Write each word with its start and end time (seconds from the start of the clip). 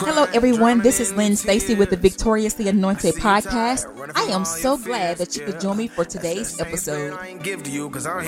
Hello, 0.00 0.26
everyone. 0.32 0.78
This 0.78 1.00
is 1.00 1.12
Lynn 1.12 1.34
Stacy 1.34 1.74
with 1.74 1.90
the 1.90 1.96
Victoriously 1.96 2.68
Anointed 2.68 3.16
podcast. 3.16 3.84
I 4.14 4.30
am 4.30 4.44
so 4.44 4.78
glad 4.78 5.18
that 5.18 5.34
you 5.34 5.44
could 5.44 5.60
join 5.60 5.76
me 5.76 5.88
for 5.88 6.04
today's 6.04 6.60
episode. 6.60 7.14
i 7.14 7.26
didn't 7.26 7.42
give 7.42 7.64
to 7.64 7.70
you 7.72 7.88
because 7.88 8.06
i'm 8.06 8.20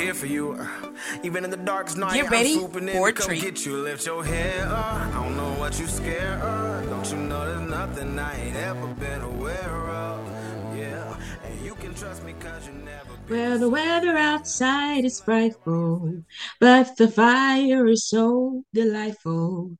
ready 2.26 2.58
for 2.58 3.08
a 3.08 3.12
treat. 3.12 3.42
Get 3.42 3.64
you, 3.64 3.76
lift 3.82 4.04
your 4.04 4.24
head 4.24 4.66
up. 4.66 4.94
I 4.94 5.10
don't 5.12 5.36
know 5.36 5.52
what 5.60 5.78
you 5.78 5.86
scared 5.86 6.40
of. 6.40 6.90
Don't 6.90 7.08
you 7.12 7.18
know 7.28 7.46
there's 7.46 7.70
nothing 7.70 8.18
I 8.18 8.46
ain't 8.46 8.56
ever 8.56 8.88
been 8.94 9.20
aware 9.20 9.90
of? 9.90 10.76
Yeah, 10.76 11.16
and 11.44 11.60
you 11.60 11.76
can 11.76 11.94
trust 11.94 12.24
me 12.24 12.34
cause 12.40 12.66
you 12.66 12.72
never 12.72 13.10
Well, 13.28 13.58
the 13.60 13.70
weather 13.70 14.16
outside 14.16 15.04
is 15.04 15.20
frightful, 15.20 16.24
but 16.58 16.96
the 16.96 17.06
fire 17.06 17.86
is 17.86 18.08
so 18.08 18.64
delightful. 18.74 19.76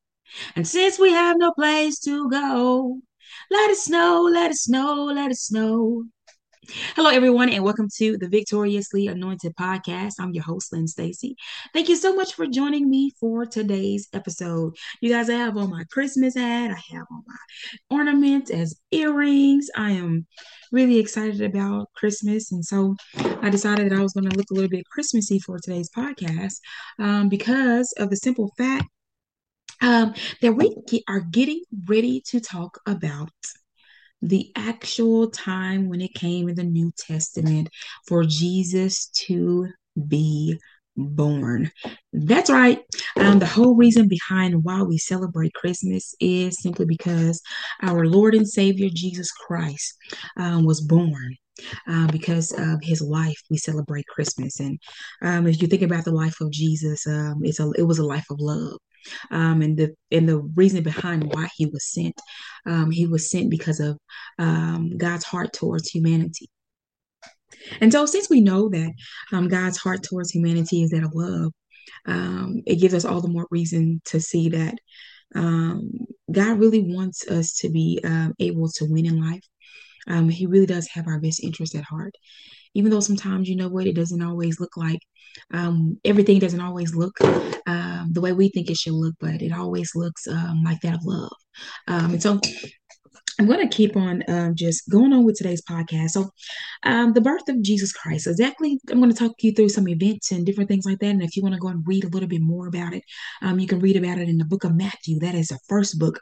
And 0.57 0.67
since 0.67 0.99
we 0.99 1.13
have 1.13 1.37
no 1.39 1.53
place 1.53 1.99
to 2.01 2.29
go, 2.31 2.99
let 3.51 3.71
it 3.71 3.79
snow, 3.79 4.29
let 4.33 4.51
it 4.51 4.57
snow, 4.57 5.05
let 5.05 5.31
it 5.31 5.39
snow. 5.39 6.05
Hello, 6.95 7.11
everyone, 7.11 7.49
and 7.49 7.65
welcome 7.65 7.89
to 7.97 8.17
the 8.19 8.29
Victoriously 8.29 9.09
Anointed 9.09 9.55
podcast. 9.57 10.15
I'm 10.21 10.33
your 10.33 10.45
host, 10.45 10.73
Lynn 10.73 10.87
Stacy. 10.87 11.35
Thank 11.73 11.89
you 11.89 11.97
so 11.97 12.15
much 12.15 12.35
for 12.35 12.47
joining 12.47 12.89
me 12.89 13.11
for 13.19 13.45
today's 13.45 14.09
episode. 14.13 14.77
You 15.01 15.11
guys, 15.11 15.29
I 15.29 15.35
have 15.35 15.57
on 15.57 15.71
my 15.71 15.83
Christmas 15.91 16.37
hat, 16.37 16.71
I 16.71 16.95
have 16.95 17.07
on 17.11 17.23
my 17.27 17.97
ornaments 17.97 18.51
as 18.51 18.79
earrings. 18.93 19.69
I 19.75 19.93
am 19.93 20.27
really 20.71 20.99
excited 20.99 21.41
about 21.41 21.89
Christmas, 21.97 22.53
and 22.53 22.65
so 22.65 22.95
I 23.17 23.51
decided 23.51 23.91
that 23.91 23.99
I 23.99 24.03
was 24.03 24.13
going 24.13 24.29
to 24.29 24.37
look 24.37 24.51
a 24.51 24.55
little 24.55 24.71
bit 24.71 24.87
Christmassy 24.93 25.41
for 25.41 25.59
today's 25.59 25.91
podcast 25.91 26.55
um, 27.01 27.29
because 27.29 27.93
of 27.99 28.11
the 28.11 28.17
simple 28.17 28.53
fact 28.57 28.87
um, 29.81 30.15
that 30.43 30.53
we 30.53 30.77
get, 30.89 31.03
are 31.09 31.21
getting 31.21 31.63
ready 31.87 32.23
to 32.27 32.41
talk 32.41 32.79
about 32.87 33.31
the 34.23 34.53
actual 34.55 35.31
time 35.31 35.89
when 35.89 36.01
it 36.01 36.15
came 36.15 36.49
in 36.49 36.55
the 36.55 36.65
New 36.65 36.93
Testament 36.97 37.69
for 38.07 38.25
Jesus 38.25 39.07
to 39.27 39.69
be 40.09 40.59
born. 40.97 41.71
That's 42.13 42.51
right. 42.51 42.81
Um, 43.17 43.39
the 43.39 43.47
whole 43.47 43.75
reason 43.75 44.09
behind 44.09 44.63
why 44.63 44.83
we 44.83 44.99
celebrate 44.99 45.55
Christmas 45.55 46.15
is 46.21 46.61
simply 46.61 46.85
because 46.85 47.41
our 47.83 48.05
Lord 48.07 48.35
and 48.35 48.49
Savior 48.49 48.89
Jesus 48.93 49.31
Christ 49.33 49.95
um, 50.37 50.65
was 50.65 50.81
born. 50.81 51.37
Uh, 51.87 52.07
because 52.07 52.53
of 52.53 52.79
his 52.83 53.03
life, 53.03 53.39
we 53.51 53.59
celebrate 53.59 54.07
Christmas, 54.07 54.61
and 54.61 54.79
um, 55.21 55.47
if 55.47 55.61
you 55.61 55.69
think 55.69 55.83
about 55.83 56.07
the 56.07 56.11
life 56.11 56.41
of 56.41 56.51
Jesus, 56.51 57.07
um, 57.07 57.43
it's 57.43 57.61
a 57.61 57.71
it 57.77 57.83
was 57.83 57.99
a 57.99 58.07
life 58.07 58.25
of 58.31 58.41
love 58.41 58.79
um, 59.31 59.63
and 59.63 59.77
the 59.77 59.95
and 60.11 60.29
the 60.29 60.39
reason 60.39 60.83
behind 60.83 61.33
why 61.33 61.49
he 61.57 61.67
was 61.67 61.85
sent. 61.87 62.15
Um, 62.67 62.91
he 62.91 63.07
was 63.07 63.31
sent 63.31 63.51
because 63.51 63.81
of 63.81 63.99
um, 64.39 64.97
God's 64.97 65.25
heart 65.25 65.53
towards 65.53 65.89
humanity. 65.89 66.49
And 67.81 67.93
so, 67.93 68.07
since 68.07 68.31
we 68.31 68.41
know 68.41 68.69
that 68.69 68.93
um, 69.33 69.49
God's 69.49 69.77
heart 69.77 70.03
towards 70.03 70.31
humanity 70.31 70.83
is 70.83 70.91
that 70.91 71.05
of 71.05 71.15
love, 71.15 71.53
um, 72.07 72.63
it 72.67 72.77
gives 72.77 72.95
us 72.95 73.05
all 73.05 73.21
the 73.21 73.29
more 73.29 73.47
reason 73.51 74.01
to 74.07 74.21
see 74.21 74.51
that 74.51 74.75
um, 75.35 75.91
God 76.31 76.59
really 76.59 76.81
wants 76.81 77.29
us 77.29 77.55
to 77.59 77.69
be 77.69 78.01
able 78.39 78.69
to 78.69 78.85
win 78.85 79.07
in 79.07 79.21
life. 79.21 80.31
he 80.31 80.47
really 80.47 80.67
does 80.67 80.89
have 80.89 81.07
our 81.07 81.21
best 81.21 81.43
interest 81.43 81.75
at 81.75 81.85
heart 81.85 82.15
even 82.75 82.91
though 82.91 83.01
sometimes 83.01 83.49
you 83.49 83.57
know 83.57 83.69
what 83.69 83.87
it 83.87 83.95
doesn't 83.95 84.23
always 84.23 84.61
look 84.61 84.77
like 84.77 85.01
um, 85.53 85.99
everything 86.05 86.39
doesn't 86.39 86.61
always 86.61 86.95
look 86.95 87.21
um, 87.67 88.09
the 88.13 88.21
way 88.21 88.33
we 88.33 88.49
think 88.49 88.71
it 88.71 88.77
should 88.77 88.93
look 88.93 89.15
but 89.21 89.43
it 89.43 89.53
always 89.53 89.93
looks 89.95 90.27
um, 90.27 90.63
like 90.65 90.81
that 90.81 90.95
of 90.95 91.05
love 91.05 91.33
um, 91.89 92.13
and 92.13 92.23
so 92.23 92.41
I'm 93.39 93.47
going 93.47 93.67
to 93.67 93.75
keep 93.75 93.97
on 93.97 94.23
um, 94.29 94.55
just 94.55 94.91
going 94.91 95.15
on 95.15 95.25
with 95.25 95.39
today's 95.39 95.63
podcast. 95.63 96.11
So, 96.11 96.29
um, 96.83 97.15
the 97.15 97.23
birth 97.23 97.49
of 97.49 97.63
Jesus 97.63 97.91
Christ. 97.91 98.27
Exactly, 98.27 98.79
I'm 98.91 98.99
going 98.99 99.11
to 99.11 99.17
talk 99.17 99.33
you 99.41 99.53
through 99.53 99.71
some 99.71 99.89
events 99.89 100.31
and 100.31 100.45
different 100.45 100.69
things 100.69 100.85
like 100.85 100.99
that. 100.99 101.07
And 101.07 101.23
if 101.23 101.35
you 101.37 101.43
want 101.43 101.55
to 101.55 101.61
go 101.61 101.69
and 101.69 101.83
read 101.87 102.05
a 102.05 102.09
little 102.09 102.29
bit 102.29 102.43
more 102.43 102.67
about 102.67 102.93
it, 102.93 103.03
you 103.57 103.67
can 103.67 103.81
read 103.81 103.97
about 103.97 104.19
it 104.19 104.29
in 104.29 104.37
the 104.37 104.45
book 104.45 104.65
of 104.65 104.77
Matthew. 104.77 105.21
That 105.21 105.35
is 105.35 105.49
the 105.49 105.59
first 105.71 105.99
book 105.99 106.21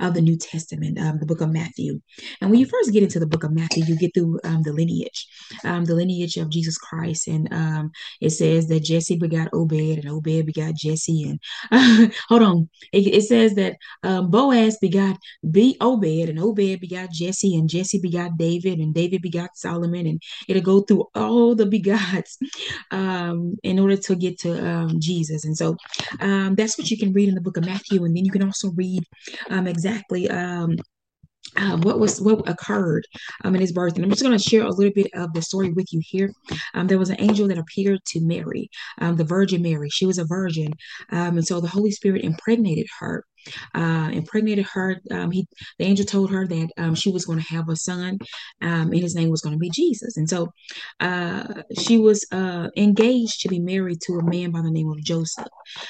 of 0.00 0.14
the 0.14 0.20
New 0.20 0.36
Testament, 0.36 0.98
um, 0.98 1.18
the 1.18 1.26
book 1.26 1.40
of 1.40 1.52
Matthew. 1.52 2.00
And 2.40 2.50
when 2.50 2.60
you 2.60 2.66
first 2.66 2.92
get 2.92 3.02
into 3.02 3.20
the 3.20 3.26
book 3.26 3.44
of 3.44 3.52
Matthew, 3.52 3.84
you 3.84 3.96
get 3.96 4.12
through 4.14 4.40
um, 4.44 4.62
the 4.62 4.72
lineage, 4.72 5.26
um, 5.64 5.84
the 5.84 5.94
lineage 5.94 6.36
of 6.36 6.50
Jesus 6.50 6.78
Christ. 6.78 7.28
And 7.28 7.52
um, 7.52 7.90
it 8.20 8.30
says 8.30 8.68
that 8.68 8.84
Jesse 8.84 9.16
begot 9.16 9.48
Obed, 9.52 9.72
and 9.72 10.08
Obed 10.08 10.46
begot 10.46 10.74
Jesse. 10.74 11.24
And 11.24 11.40
uh, 11.70 12.12
hold 12.28 12.42
on, 12.42 12.68
it, 12.92 13.06
it, 13.06 13.22
says 13.22 13.54
that 13.54 13.76
um, 14.02 14.30
Boaz 14.30 14.78
begot 14.80 15.16
be 15.50 15.76
Obed, 15.80 16.28
and 16.28 16.38
Obed 16.38 16.80
begot 16.80 17.10
Jesse, 17.10 17.54
and 17.56 17.68
Jesse 17.68 17.98
begot 17.98 18.36
David, 18.36 18.78
and 18.78 18.94
David 18.94 19.22
begot 19.22 19.56
Solomon. 19.56 20.06
And 20.06 20.22
it'll 20.48 20.62
go 20.62 20.80
through 20.80 21.06
all 21.14 21.54
the 21.54 21.66
begots 21.66 22.36
um, 22.90 23.56
in 23.62 23.78
order 23.78 23.96
to 23.96 24.14
get 24.14 24.38
to 24.40 24.88
Jesus. 24.98 25.44
And 25.44 25.56
so 25.56 25.76
that's 26.18 26.78
what 26.78 26.90
you 26.90 26.98
can 26.98 27.12
read 27.12 27.28
in 27.28 27.34
the 27.34 27.40
book 27.40 27.56
of 27.56 27.64
Matthew. 27.64 28.04
And 28.04 28.16
then 28.16 28.24
you 28.24 28.30
can 28.30 28.42
also 28.42 28.70
read 28.72 29.04
um, 29.60 29.66
exactly 29.66 30.28
um, 30.30 30.76
uh, 31.56 31.76
what 31.78 31.98
was 31.98 32.20
what 32.20 32.48
occurred 32.48 33.06
um, 33.44 33.54
in 33.54 33.60
his 33.60 33.72
birth. 33.72 33.96
And 33.96 34.04
I'm 34.04 34.10
just 34.10 34.22
going 34.22 34.36
to 34.36 34.42
share 34.42 34.62
a 34.62 34.70
little 34.70 34.92
bit 34.94 35.10
of 35.14 35.32
the 35.32 35.42
story 35.42 35.70
with 35.70 35.92
you 35.92 36.00
here. 36.02 36.30
Um, 36.74 36.86
there 36.86 36.98
was 36.98 37.10
an 37.10 37.20
angel 37.20 37.48
that 37.48 37.58
appeared 37.58 38.00
to 38.06 38.20
Mary, 38.20 38.70
um, 38.98 39.16
the 39.16 39.24
Virgin 39.24 39.62
Mary. 39.62 39.88
She 39.90 40.06
was 40.06 40.18
a 40.18 40.24
virgin, 40.24 40.72
um, 41.10 41.36
and 41.36 41.46
so 41.46 41.60
the 41.60 41.68
Holy 41.68 41.90
Spirit 41.90 42.22
impregnated 42.22 42.86
her 43.00 43.24
uh, 43.74 44.10
impregnated 44.12 44.66
her. 44.66 45.00
Um, 45.10 45.30
he, 45.30 45.46
the 45.78 45.84
angel 45.84 46.06
told 46.06 46.30
her 46.30 46.46
that 46.46 46.68
um, 46.78 46.94
she 46.94 47.10
was 47.10 47.24
going 47.24 47.38
to 47.38 47.54
have 47.54 47.68
a 47.68 47.76
son, 47.76 48.18
um, 48.62 48.92
and 48.92 49.00
his 49.00 49.14
name 49.14 49.30
was 49.30 49.40
going 49.40 49.54
to 49.54 49.58
be 49.58 49.70
Jesus. 49.70 50.16
And 50.16 50.28
so 50.28 50.48
uh, 51.00 51.62
she 51.78 51.98
was 51.98 52.26
uh, 52.32 52.68
engaged 52.76 53.40
to 53.42 53.48
be 53.48 53.58
married 53.58 54.00
to 54.02 54.14
a 54.14 54.24
man 54.24 54.50
by 54.50 54.62
the 54.62 54.70
name 54.70 54.90
of 54.90 55.02
Joseph. 55.02 55.46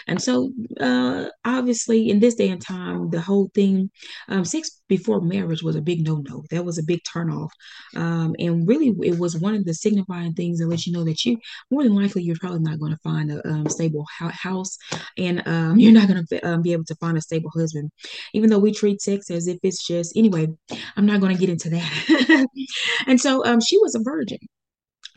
And 0.06 0.20
so, 0.20 0.52
uh, 0.78 1.26
obviously, 1.44 2.10
in 2.10 2.20
this 2.20 2.34
day 2.34 2.48
and 2.48 2.60
time, 2.60 3.10
the 3.10 3.20
whole 3.20 3.50
thing, 3.54 3.90
um, 4.28 4.44
sex 4.44 4.80
before 4.88 5.20
marriage 5.20 5.62
was 5.62 5.76
a 5.76 5.80
big 5.80 6.04
no-no. 6.04 6.44
That 6.50 6.64
was 6.64 6.78
a 6.78 6.82
big 6.82 7.00
turnoff, 7.04 7.50
um, 7.96 8.34
and 8.38 8.66
really, 8.68 8.94
it 9.02 9.18
was 9.18 9.36
one 9.36 9.54
of 9.54 9.64
the 9.64 9.74
signifying 9.74 10.34
things 10.34 10.58
that 10.58 10.68
let 10.68 10.86
you 10.86 10.92
know 10.92 11.04
that 11.04 11.24
you 11.24 11.38
more 11.70 11.82
than 11.82 11.94
likely 11.94 12.22
you're 12.22 12.36
probably 12.40 12.60
not 12.60 12.78
going 12.78 12.92
to 12.92 12.98
find 12.98 13.30
a 13.30 13.46
um, 13.48 13.68
stable 13.68 14.04
house, 14.30 14.76
and 15.16 15.42
you're 15.80 15.92
not 15.92 16.08
going 16.08 16.24
to 16.26 16.58
be 16.58 16.72
able 16.72 16.84
to 16.84 16.94
find 16.96 17.16
a 17.16 17.20
stable 17.20 17.39
stable 17.40 17.50
husband, 17.54 17.90
even 18.34 18.50
though 18.50 18.58
we 18.58 18.72
treat 18.72 19.00
sex 19.00 19.30
as 19.30 19.46
if 19.46 19.58
it's 19.62 19.86
just, 19.86 20.16
anyway, 20.16 20.48
I'm 20.96 21.06
not 21.06 21.20
going 21.20 21.34
to 21.34 21.40
get 21.40 21.50
into 21.50 21.70
that. 21.70 22.46
and 23.06 23.20
so 23.20 23.44
um, 23.44 23.60
she 23.60 23.78
was 23.78 23.94
a 23.94 24.00
virgin 24.02 24.38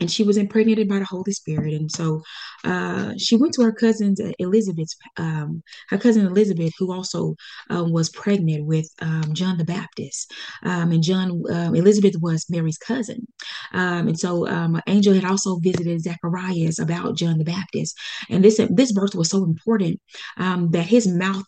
and 0.00 0.10
she 0.10 0.24
was 0.24 0.36
impregnated 0.36 0.88
by 0.88 0.98
the 0.98 1.04
Holy 1.04 1.32
Spirit. 1.32 1.74
And 1.74 1.90
so 1.90 2.22
uh, 2.64 3.12
she 3.16 3.36
went 3.36 3.54
to 3.54 3.62
her 3.62 3.72
cousin 3.72 4.14
uh, 4.22 4.32
Elizabeth's, 4.38 4.96
um, 5.16 5.62
her 5.88 5.98
cousin 5.98 6.26
Elizabeth, 6.26 6.72
who 6.78 6.92
also 6.92 7.36
um, 7.70 7.92
was 7.92 8.10
pregnant 8.10 8.66
with 8.66 8.88
um, 9.00 9.32
John 9.32 9.56
the 9.56 9.64
Baptist. 9.64 10.32
Um, 10.62 10.92
and 10.92 11.02
John, 11.02 11.42
um, 11.50 11.74
Elizabeth 11.74 12.16
was 12.20 12.46
Mary's 12.50 12.78
cousin. 12.78 13.26
Um, 13.72 14.08
and 14.08 14.18
so 14.18 14.46
an 14.46 14.82
angel 14.86 15.14
had 15.14 15.24
also 15.24 15.58
visited 15.60 16.02
Zacharias 16.02 16.78
about 16.78 17.16
John 17.16 17.38
the 17.38 17.44
Baptist. 17.44 17.96
And 18.28 18.44
this, 18.44 18.60
this 18.70 18.92
birth 18.92 19.14
was 19.14 19.30
so 19.30 19.44
important 19.44 20.00
that 20.36 20.86
his 20.86 21.06
mouth 21.06 21.44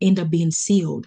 ended 0.00 0.24
up 0.24 0.30
being 0.30 0.50
sealed. 0.50 1.06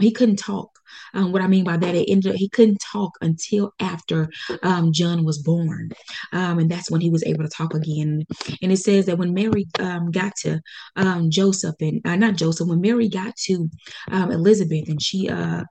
he 0.00 0.10
couldn't 0.10 0.36
talk. 0.36 0.70
Um, 1.14 1.32
what 1.32 1.42
I 1.42 1.46
mean 1.46 1.64
by 1.64 1.76
that, 1.76 1.94
it 1.94 2.10
ended 2.10 2.32
up, 2.32 2.36
he 2.36 2.48
couldn't 2.48 2.78
talk 2.92 3.12
until 3.20 3.72
after 3.80 4.28
um, 4.62 4.92
John 4.92 5.24
was 5.24 5.38
born. 5.38 5.90
Um, 6.32 6.58
and 6.58 6.70
that's 6.70 6.90
when 6.90 7.00
he 7.00 7.10
was 7.10 7.24
able 7.24 7.44
to 7.44 7.50
talk 7.50 7.74
again. 7.74 8.24
And 8.62 8.72
it 8.72 8.78
says 8.78 9.06
that 9.06 9.18
when 9.18 9.34
Mary 9.34 9.66
um, 9.78 10.10
got 10.10 10.34
to 10.42 10.60
um, 10.96 11.30
Joseph 11.30 11.76
and 11.80 12.00
uh, 12.04 12.16
not 12.16 12.36
Joseph, 12.36 12.68
when 12.68 12.80
Mary 12.80 13.08
got 13.08 13.36
to 13.46 13.68
um, 14.10 14.30
Elizabeth 14.30 14.88
and 14.88 15.00
she 15.00 15.28
uh, 15.28 15.64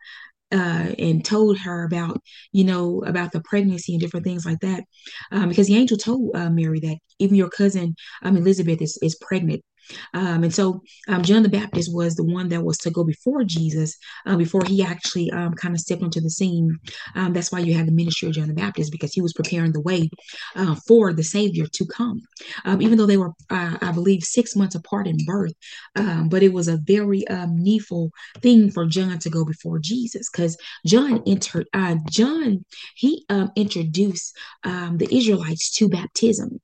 uh, 0.51 0.93
and 0.99 1.25
told 1.25 1.57
her 1.57 1.83
about, 1.83 2.21
you 2.51 2.63
know, 2.63 3.03
about 3.05 3.31
the 3.31 3.41
pregnancy 3.41 3.93
and 3.93 4.01
different 4.01 4.25
things 4.25 4.45
like 4.45 4.59
that. 4.59 4.83
Um, 5.31 5.49
because 5.49 5.67
the 5.67 5.75
angel 5.75 5.97
told 5.97 6.35
uh, 6.35 6.49
Mary 6.49 6.79
that 6.81 6.97
even 7.19 7.35
your 7.35 7.49
cousin 7.49 7.95
um, 8.23 8.37
Elizabeth 8.37 8.81
is, 8.81 8.97
is 9.01 9.15
pregnant. 9.15 9.63
Um, 10.13 10.43
and 10.43 10.53
so 10.53 10.81
um, 11.07 11.23
John 11.23 11.43
the 11.43 11.49
Baptist 11.49 11.93
was 11.93 12.15
the 12.15 12.23
one 12.23 12.49
that 12.49 12.63
was 12.63 12.77
to 12.79 12.91
go 12.91 13.03
before 13.03 13.43
Jesus, 13.43 13.97
uh, 14.25 14.35
before 14.35 14.63
he 14.65 14.83
actually 14.83 15.31
um, 15.31 15.53
kind 15.53 15.73
of 15.73 15.81
stepped 15.81 16.03
onto 16.03 16.21
the 16.21 16.29
scene. 16.29 16.77
Um, 17.15 17.33
that's 17.33 17.51
why 17.51 17.59
you 17.59 17.73
had 17.73 17.87
the 17.87 17.91
ministry 17.91 18.27
of 18.27 18.35
John 18.35 18.47
the 18.47 18.53
Baptist, 18.53 18.91
because 18.91 19.13
he 19.13 19.21
was 19.21 19.33
preparing 19.33 19.71
the 19.71 19.81
way 19.81 20.09
uh, 20.55 20.75
for 20.87 21.13
the 21.13 21.23
Savior 21.23 21.65
to 21.65 21.85
come. 21.85 22.21
Um, 22.65 22.81
even 22.81 22.97
though 22.97 23.05
they 23.05 23.17
were, 23.17 23.33
uh, 23.49 23.77
I 23.81 23.91
believe, 23.91 24.23
six 24.23 24.55
months 24.55 24.75
apart 24.75 25.07
in 25.07 25.17
birth, 25.25 25.53
um, 25.95 26.29
but 26.29 26.43
it 26.43 26.53
was 26.53 26.67
a 26.67 26.77
very 26.77 27.23
needful 27.49 28.11
thing 28.41 28.71
for 28.71 28.85
John 28.85 29.19
to 29.19 29.29
go 29.29 29.45
before 29.45 29.79
Jesus, 29.79 30.29
because 30.29 30.57
John 30.85 31.23
entered, 31.25 31.67
uh, 31.73 31.95
John, 32.09 32.65
he 32.95 33.25
introduced 33.55 34.35
the 34.63 35.07
Israelites 35.11 35.71
to 35.77 35.89
baptism. 35.89 36.59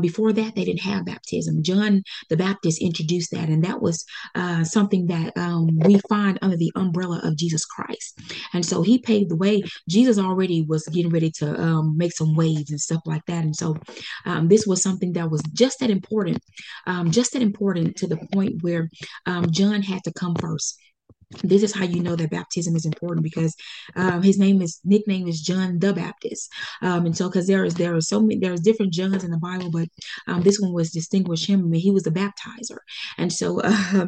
before 0.00 0.32
that, 0.32 0.54
they 0.54 0.64
didn't 0.64 0.80
have 0.80 1.06
baptism. 1.06 1.62
John 1.62 2.02
the 2.28 2.36
Baptist 2.36 2.51
Baptists 2.52 2.82
introduced 2.82 3.30
that, 3.30 3.48
and 3.48 3.64
that 3.64 3.80
was 3.80 4.04
uh, 4.34 4.62
something 4.62 5.06
that 5.06 5.36
um, 5.38 5.68
we 5.86 5.98
find 6.08 6.38
under 6.42 6.56
the 6.56 6.70
umbrella 6.76 7.20
of 7.24 7.36
Jesus 7.36 7.64
Christ. 7.64 8.20
And 8.52 8.64
so 8.64 8.82
he 8.82 8.98
paved 8.98 9.30
the 9.30 9.36
way. 9.36 9.62
Jesus 9.88 10.18
already 10.18 10.62
was 10.62 10.86
getting 10.88 11.10
ready 11.10 11.30
to 11.38 11.58
um, 11.58 11.96
make 11.96 12.12
some 12.12 12.36
waves 12.36 12.70
and 12.70 12.80
stuff 12.80 13.00
like 13.06 13.24
that. 13.26 13.44
And 13.44 13.56
so 13.56 13.76
um, 14.26 14.48
this 14.48 14.66
was 14.66 14.82
something 14.82 15.12
that 15.14 15.30
was 15.30 15.42
just 15.54 15.80
that 15.80 15.90
important, 15.90 16.38
um, 16.86 17.10
just 17.10 17.32
that 17.32 17.42
important 17.42 17.96
to 17.96 18.06
the 18.06 18.18
point 18.32 18.62
where 18.62 18.90
um, 19.24 19.50
John 19.50 19.80
had 19.82 20.04
to 20.04 20.12
come 20.12 20.34
first 20.34 20.78
this 21.42 21.62
is 21.62 21.74
how 21.74 21.84
you 21.84 22.02
know 22.02 22.16
that 22.16 22.30
baptism 22.30 22.76
is 22.76 22.84
important 22.84 23.22
because 23.22 23.54
um, 23.96 24.22
his 24.22 24.38
name 24.38 24.62
is 24.62 24.80
nickname 24.84 25.26
is 25.26 25.40
John 25.40 25.78
the 25.78 25.92
Baptist, 25.92 26.50
um, 26.82 27.06
and 27.06 27.16
so 27.16 27.28
because 27.28 27.46
there 27.46 27.64
is 27.64 27.74
there 27.74 27.94
are 27.94 28.00
so 28.00 28.20
many 28.20 28.38
there's 28.38 28.60
different 28.60 28.92
Johns 28.92 29.24
in 29.24 29.30
the 29.30 29.38
Bible, 29.38 29.70
but 29.70 29.88
um, 30.26 30.42
this 30.42 30.60
one 30.60 30.72
was 30.72 30.90
distinguished 30.90 31.46
him. 31.46 31.60
I 31.60 31.62
mean, 31.64 31.80
he 31.80 31.90
was 31.90 32.02
the 32.02 32.10
baptizer, 32.10 32.78
and 33.18 33.32
so 33.32 33.60
uh, 33.60 34.06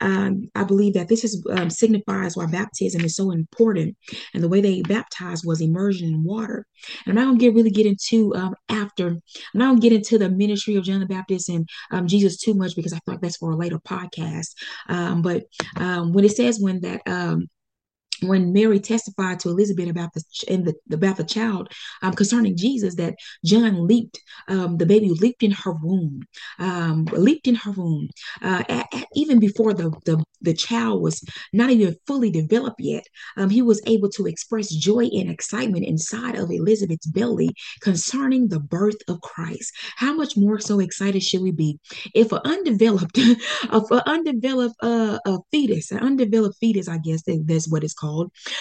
I 0.00 0.64
believe 0.64 0.94
that 0.94 1.08
this 1.08 1.24
is 1.24 1.44
um, 1.50 1.70
signifies 1.70 2.36
why 2.36 2.46
baptism 2.46 3.02
is 3.02 3.16
so 3.16 3.30
important, 3.30 3.96
and 4.34 4.42
the 4.42 4.48
way 4.48 4.60
they 4.60 4.82
baptized 4.82 5.44
was 5.46 5.60
immersion 5.60 6.08
in 6.08 6.24
water. 6.24 6.66
And 7.06 7.10
I'm 7.10 7.14
not 7.14 7.30
gonna 7.32 7.38
get 7.38 7.54
really 7.54 7.70
get 7.70 7.86
into 7.86 8.34
after 8.68 9.08
I'm 9.08 9.22
not 9.54 9.68
gonna 9.68 9.80
get 9.80 9.92
into 9.92 10.18
the 10.18 10.30
ministry 10.30 10.76
of 10.76 10.84
John 10.84 11.00
the 11.00 11.06
Baptist 11.06 11.48
and 11.48 11.68
Jesus 12.06 12.38
too 12.38 12.54
much 12.54 12.74
because 12.74 12.92
I 12.92 12.96
feel 12.96 13.14
like 13.14 13.20
that's 13.20 13.36
for 13.36 13.52
a 13.52 13.56
later 13.56 13.78
podcast. 13.78 14.54
but 14.88 15.44
when 15.76 16.24
it 16.24 16.36
says 16.36 16.61
when 16.62 16.80
that 16.82 17.02
um, 17.06 17.48
when 18.22 18.52
Mary 18.52 18.80
testified 18.80 19.40
to 19.40 19.48
Elizabeth 19.48 19.88
about 19.88 20.12
the 20.14 20.22
in 20.48 20.64
the 20.64 20.74
about 20.92 21.16
the 21.16 21.24
child 21.24 21.72
um, 22.02 22.14
concerning 22.14 22.56
Jesus, 22.56 22.94
that 22.96 23.14
John 23.44 23.86
leaped, 23.86 24.20
um, 24.48 24.76
the 24.76 24.86
baby 24.86 25.10
leaped 25.10 25.42
in 25.42 25.50
her 25.52 25.72
womb, 25.72 26.22
um, 26.58 27.04
leaped 27.12 27.46
in 27.46 27.54
her 27.56 27.72
womb, 27.72 28.08
uh, 28.42 28.62
at, 28.68 28.86
at, 28.94 29.06
even 29.14 29.38
before 29.38 29.74
the, 29.74 29.90
the 30.04 30.22
the 30.40 30.54
child 30.54 31.02
was 31.02 31.22
not 31.52 31.70
even 31.70 31.96
fully 32.06 32.30
developed 32.30 32.80
yet. 32.80 33.04
Um, 33.36 33.48
he 33.50 33.62
was 33.62 33.80
able 33.86 34.08
to 34.10 34.26
express 34.26 34.74
joy 34.74 35.04
and 35.04 35.30
excitement 35.30 35.84
inside 35.84 36.36
of 36.36 36.50
Elizabeth's 36.50 37.06
belly 37.06 37.50
concerning 37.80 38.48
the 38.48 38.60
birth 38.60 38.96
of 39.08 39.20
Christ. 39.20 39.72
How 39.96 40.14
much 40.14 40.36
more 40.36 40.58
so 40.58 40.80
excited 40.80 41.22
should 41.22 41.42
we 41.42 41.52
be 41.52 41.78
if 42.14 42.32
an 42.32 42.40
undeveloped, 42.44 43.16
if 43.18 43.90
an 43.90 44.02
undeveloped 44.06 44.74
uh, 44.82 45.18
a 45.24 45.38
fetus, 45.50 45.90
an 45.92 46.00
undeveloped 46.00 46.56
fetus, 46.58 46.88
I 46.88 46.98
guess 46.98 47.22
that, 47.22 47.44
that's 47.46 47.70
what 47.70 47.84
it's 47.84 47.94
called 47.94 48.11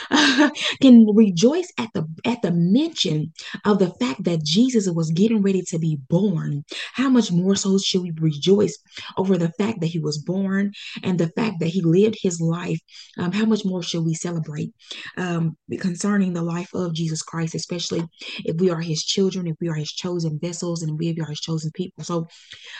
can 0.81 1.07
rejoice 1.13 1.71
at 1.77 1.89
the 1.93 2.05
at 2.25 2.41
the 2.41 2.51
mention 2.51 3.33
of 3.65 3.79
the 3.79 3.91
fact 3.99 4.23
that 4.23 4.43
Jesus 4.43 4.89
was 4.89 5.11
getting 5.11 5.41
ready 5.41 5.61
to 5.69 5.79
be 5.79 5.97
born. 6.09 6.63
How 6.93 7.09
much 7.09 7.31
more 7.31 7.55
so 7.55 7.77
should 7.77 8.01
we 8.01 8.11
rejoice 8.19 8.77
over 9.17 9.37
the 9.37 9.51
fact 9.59 9.81
that 9.81 9.87
he 9.87 9.99
was 9.99 10.17
born 10.19 10.71
and 11.03 11.19
the 11.19 11.29
fact 11.29 11.59
that 11.59 11.67
he 11.69 11.81
lived 11.81 12.17
his 12.21 12.39
life? 12.41 12.79
Um, 13.17 13.31
how 13.31 13.45
much 13.45 13.65
more 13.65 13.83
should 13.83 14.05
we 14.05 14.13
celebrate 14.13 14.71
um, 15.17 15.57
concerning 15.79 16.33
the 16.33 16.41
life 16.41 16.69
of 16.73 16.93
Jesus 16.93 17.21
Christ, 17.21 17.55
especially 17.55 18.03
if 18.45 18.59
we 18.59 18.69
are 18.69 18.81
his 18.81 19.03
children, 19.03 19.47
if 19.47 19.55
we 19.59 19.69
are 19.69 19.75
his 19.75 19.91
chosen 19.91 20.39
vessels, 20.39 20.83
and 20.83 20.97
we 20.97 21.17
are 21.19 21.29
his 21.29 21.39
chosen 21.39 21.71
people? 21.73 22.03
So, 22.03 22.27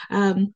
um, 0.10 0.54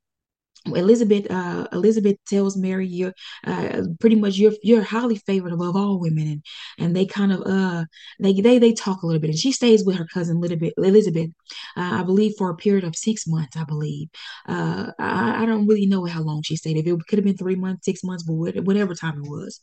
Elizabeth 0.68 1.30
uh, 1.30 1.68
Elizabeth 1.72 2.18
tells 2.28 2.58
Mary 2.58 2.88
you're 2.88 3.14
uh, 3.46 3.82
pretty 4.00 4.16
much 4.16 4.38
you're 4.38 4.54
you're 4.64 4.82
highly 4.84 5.18
favored 5.18 5.54
above 5.54 5.76
all 5.76 6.00
women. 6.00 6.28
And 6.28 6.44
and 6.80 6.96
they 6.96 7.06
kind 7.06 7.32
of 7.32 7.42
uh 7.46 7.86
they 8.20 8.34
they 8.34 8.58
they 8.60 8.74
talk 8.74 9.02
a 9.04 9.06
little 9.06 9.20
bit. 9.22 9.30
And 9.30 9.40
she 9.40 9.52
stays 9.52 9.86
with 9.86 9.98
her 9.98 10.08
cousin 10.14 10.42
Elizabeth 10.78 11.30
uh, 11.78 12.00
I 12.00 12.04
believe 12.04 12.34
for 12.38 12.50
a 12.50 12.56
period 12.56 12.84
of 12.84 12.96
six 12.96 13.28
months 13.28 13.56
I 13.58 13.64
believe. 13.64 14.08
Uh 14.48 14.92
I, 15.00 15.44
I 15.44 15.46
don't 15.46 15.68
really 15.68 15.86
know 15.86 16.06
how 16.06 16.22
long 16.22 16.42
she 16.44 16.56
stayed. 16.56 16.78
If 16.78 16.88
it 16.88 17.08
could 17.08 17.20
have 17.20 17.26
been 17.26 17.38
three 17.38 17.56
months 17.56 17.86
six 17.86 18.04
months 18.04 18.24
but 18.24 18.34
whatever 18.66 18.96
time 18.96 19.18
it 19.24 19.30
was. 19.30 19.62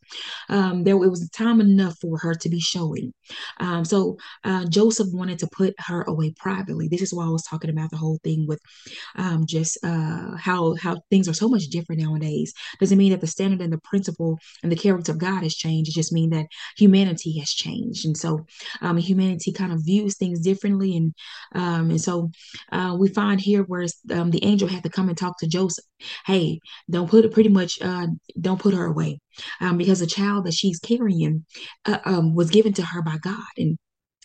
Um 0.49 0.85
there 0.85 0.95
it 0.95 1.09
was 1.11 1.29
time 1.31 1.61
enough 1.61 1.97
for 2.01 2.19
her 2.19 2.35
to 2.35 2.49
be 2.49 2.61
showing. 2.61 3.13
Um 3.59 3.85
so 3.85 4.17
uh, 4.45 4.65
Joseph 4.67 5.09
wanted 5.13 5.39
to 5.41 5.49
put 5.53 5.75
her 5.79 6.03
away 6.03 6.35
privately. 6.39 6.89
This 6.89 7.03
is 7.03 7.13
why 7.13 7.25
I 7.27 7.31
was 7.31 7.43
talking 7.45 7.71
about 7.71 7.91
the 7.91 7.97
whole 7.97 8.19
thing 8.23 8.47
with 8.47 8.61
um 9.17 9.47
just 9.47 9.79
uh 9.85 10.37
how 10.37 10.75
how 10.77 10.92
how 10.93 11.03
things 11.11 11.29
are 11.29 11.35
so 11.35 11.49
much 11.49 11.65
different 11.65 12.03
nowadays 12.03 12.53
doesn't 12.81 12.99
mean 12.99 13.11
that 13.11 13.21
the 13.21 13.27
standard 13.27 13.61
and 13.61 13.73
the 13.73 13.79
principle 13.79 14.39
and 14.63 14.71
the 14.71 14.77
character 14.77 15.13
of 15.13 15.19
God 15.19 15.43
has 15.43 15.55
changed. 15.55 15.91
It 15.91 15.95
just 15.95 16.13
means 16.13 16.33
that 16.33 16.47
humanity 16.77 17.39
has 17.39 17.51
changed, 17.51 18.07
and 18.07 18.17
so 18.17 18.47
um, 18.81 18.97
humanity 18.97 19.53
kind 19.53 19.73
of 19.73 19.85
views 19.85 20.17
things 20.17 20.41
differently, 20.41 20.97
and 20.97 21.15
um, 21.55 21.91
and 21.91 22.01
so 22.01 22.31
uh, 22.71 22.97
we 22.99 23.09
find 23.09 23.41
here 23.41 23.63
where 23.63 23.87
um, 24.11 24.31
the 24.31 24.45
angel 24.45 24.69
had 24.69 24.83
to 24.83 24.91
come 24.91 25.09
and 25.09 25.19
talk 25.19 25.39
to 25.39 25.47
Joseph. 25.47 25.85
Hey, 26.27 26.61
don't 26.91 27.11
put 27.11 27.25
it 27.25 27.33
pretty 27.33 27.49
much. 27.49 27.81
Uh, 27.81 28.09
don't 28.41 28.61
put 28.61 28.75
her 28.75 28.87
away 28.87 29.21
um, 29.61 29.79
because 29.79 30.01
the 30.01 30.07
child 30.07 30.47
that 30.47 30.55
she's 30.55 30.79
carrying 30.79 31.45
uh, 31.87 31.99
um, 32.05 32.35
was 32.35 32.51
given 32.51 32.73
to 32.75 32.83
her 32.83 33.03
by 33.03 33.19
God, 33.19 33.53
and 33.57 33.79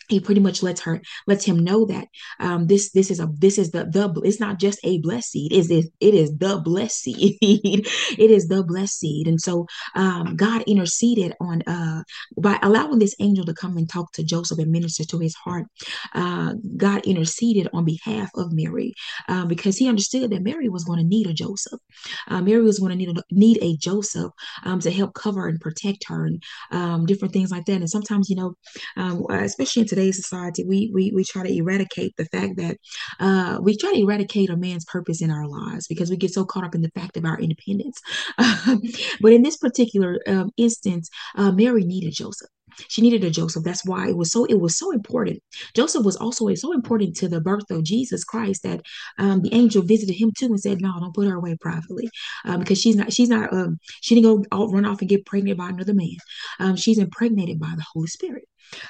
he 0.08 0.20
pretty 0.20 0.40
much 0.40 0.62
lets 0.62 0.80
her 0.82 1.00
lets 1.26 1.44
him 1.44 1.58
know 1.58 1.86
that 1.86 2.08
um, 2.40 2.66
this 2.66 2.90
this 2.92 3.10
is 3.10 3.20
a 3.20 3.28
this 3.38 3.58
is 3.58 3.70
the 3.70 3.84
the 3.84 4.20
it's 4.24 4.40
not 4.40 4.58
just 4.58 4.78
a 4.84 4.98
blessed 5.00 5.30
seed 5.30 5.52
is 5.52 5.70
it 5.70 5.86
it 6.00 6.14
is 6.14 6.36
the 6.36 6.60
blessed 6.64 6.98
seed. 6.98 7.38
It 8.18 8.30
is 8.30 8.48
the 8.48 8.64
blessed 8.64 8.98
seed. 8.98 9.28
And 9.28 9.40
so 9.40 9.66
um, 9.94 10.36
God 10.36 10.62
interceded 10.62 11.34
on 11.40 11.62
uh, 11.62 12.02
by 12.36 12.58
allowing 12.62 12.98
this 12.98 13.14
angel 13.20 13.44
to 13.44 13.54
come 13.54 13.76
and 13.76 13.88
talk 13.88 14.12
to 14.12 14.24
Joseph 14.24 14.58
and 14.58 14.72
minister 14.72 15.04
to 15.04 15.18
his 15.18 15.34
heart 15.34 15.66
uh, 16.14 16.54
God 16.76 17.06
interceded 17.06 17.68
on 17.72 17.84
behalf 17.84 18.30
of 18.34 18.52
Mary 18.52 18.94
uh, 19.28 19.44
because 19.46 19.76
he 19.76 19.88
understood 19.88 20.30
that 20.30 20.42
Mary 20.42 20.68
was 20.68 20.84
going 20.84 20.98
to 20.98 21.04
need 21.04 21.26
a 21.26 21.32
Joseph. 21.32 21.80
Uh, 22.28 22.40
Mary 22.40 22.62
was 22.62 22.78
going 22.78 22.90
to 22.90 22.96
need 22.96 23.16
a 23.16 23.22
need 23.30 23.58
a 23.62 23.76
Joseph 23.76 24.32
um, 24.64 24.80
to 24.80 24.90
help 24.90 25.14
cover 25.14 25.46
and 25.48 25.60
protect 25.60 26.04
her 26.08 26.26
and 26.26 26.42
um, 26.70 27.06
different 27.06 27.32
things 27.32 27.50
like 27.50 27.64
that. 27.66 27.80
And 27.80 27.90
sometimes 27.90 28.28
you 28.28 28.36
know 28.36 28.54
um, 28.96 29.24
especially 29.30 29.82
in 29.82 29.88
society, 30.12 30.64
we 30.64 30.90
we 30.94 31.12
we 31.14 31.24
try 31.24 31.42
to 31.42 31.54
eradicate 31.54 32.14
the 32.16 32.24
fact 32.26 32.56
that 32.56 32.76
uh, 33.20 33.58
we 33.62 33.76
try 33.76 33.92
to 33.92 34.00
eradicate 34.00 34.50
a 34.50 34.56
man's 34.56 34.84
purpose 34.84 35.22
in 35.22 35.30
our 35.30 35.46
lives 35.46 35.86
because 35.86 36.10
we 36.10 36.16
get 36.16 36.32
so 36.32 36.44
caught 36.44 36.64
up 36.64 36.74
in 36.74 36.82
the 36.82 36.90
fact 36.90 37.16
of 37.16 37.24
our 37.24 37.38
independence. 37.40 38.00
but 39.20 39.32
in 39.32 39.42
this 39.42 39.56
particular 39.56 40.20
um, 40.26 40.50
instance, 40.56 41.08
uh, 41.36 41.52
Mary 41.52 41.84
needed 41.84 42.12
Joseph 42.12 42.48
she 42.88 43.02
needed 43.02 43.24
a 43.24 43.30
joseph 43.30 43.64
that's 43.64 43.84
why 43.84 44.08
it 44.08 44.16
was 44.16 44.30
so 44.30 44.44
it 44.44 44.60
was 44.60 44.78
so 44.78 44.90
important 44.92 45.40
joseph 45.74 46.04
was 46.04 46.16
also 46.16 46.52
so 46.54 46.72
important 46.72 47.16
to 47.16 47.28
the 47.28 47.40
birth 47.40 47.70
of 47.70 47.82
jesus 47.82 48.24
christ 48.24 48.62
that 48.62 48.80
um, 49.18 49.42
the 49.42 49.52
angel 49.54 49.82
visited 49.82 50.14
him 50.14 50.30
too 50.38 50.46
and 50.46 50.60
said 50.60 50.80
no 50.80 50.92
don't 51.00 51.14
put 51.14 51.26
her 51.26 51.36
away 51.36 51.56
privately 51.60 52.08
um, 52.44 52.60
because 52.60 52.80
she's 52.80 52.96
not 52.96 53.12
she's 53.12 53.28
not 53.28 53.52
um, 53.52 53.78
she 54.00 54.14
didn't 54.14 54.48
go 54.50 54.66
run 54.68 54.86
off 54.86 55.00
and 55.00 55.10
get 55.10 55.26
pregnant 55.26 55.58
by 55.58 55.68
another 55.68 55.94
man 55.94 56.16
um, 56.60 56.76
she's 56.76 56.98
impregnated 56.98 57.58
by 57.58 57.72
the 57.76 57.84
holy 57.92 58.06
spirit 58.06 58.44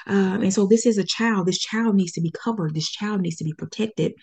um, 0.07 0.41
and 0.41 0.53
so 0.53 0.67
this 0.67 0.85
is 0.85 0.97
a 0.97 1.05
child. 1.05 1.47
This 1.47 1.59
child 1.59 1.95
needs 1.95 2.11
to 2.13 2.21
be 2.21 2.31
covered. 2.31 2.75
This 2.75 2.89
child 2.89 3.21
needs 3.21 3.37
to 3.37 3.43
be 3.43 3.53
protected. 3.53 4.13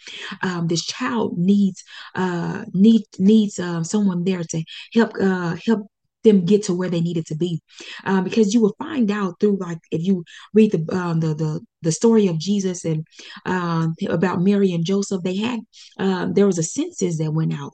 Um, 0.42 0.66
this 0.66 0.84
child 0.84 1.38
needs 1.38 1.82
uh, 2.14 2.64
need, 2.72 3.02
needs 3.18 3.58
uh, 3.58 3.82
someone 3.82 4.24
there 4.24 4.42
to 4.44 4.64
help 4.94 5.12
uh, 5.20 5.56
help 5.64 5.88
them 6.26 6.44
get 6.44 6.64
to 6.64 6.74
where 6.74 6.90
they 6.90 7.00
needed 7.00 7.26
to 7.26 7.36
be. 7.36 7.60
Um, 8.04 8.24
because 8.24 8.52
you 8.52 8.60
will 8.60 8.74
find 8.78 9.10
out 9.10 9.40
through 9.40 9.58
like 9.58 9.78
if 9.90 10.02
you 10.02 10.24
read 10.52 10.72
the 10.72 10.96
um, 10.96 11.20
the, 11.20 11.34
the 11.34 11.60
the 11.82 11.92
story 11.92 12.26
of 12.26 12.38
Jesus 12.38 12.84
and 12.84 13.06
um, 13.44 13.94
about 14.08 14.42
Mary 14.42 14.72
and 14.72 14.84
Joseph 14.84 15.22
they 15.22 15.36
had 15.36 15.60
um, 15.98 16.34
there 16.34 16.46
was 16.46 16.58
a 16.58 16.62
census 16.62 17.18
that 17.18 17.32
went 17.32 17.54
out 17.54 17.72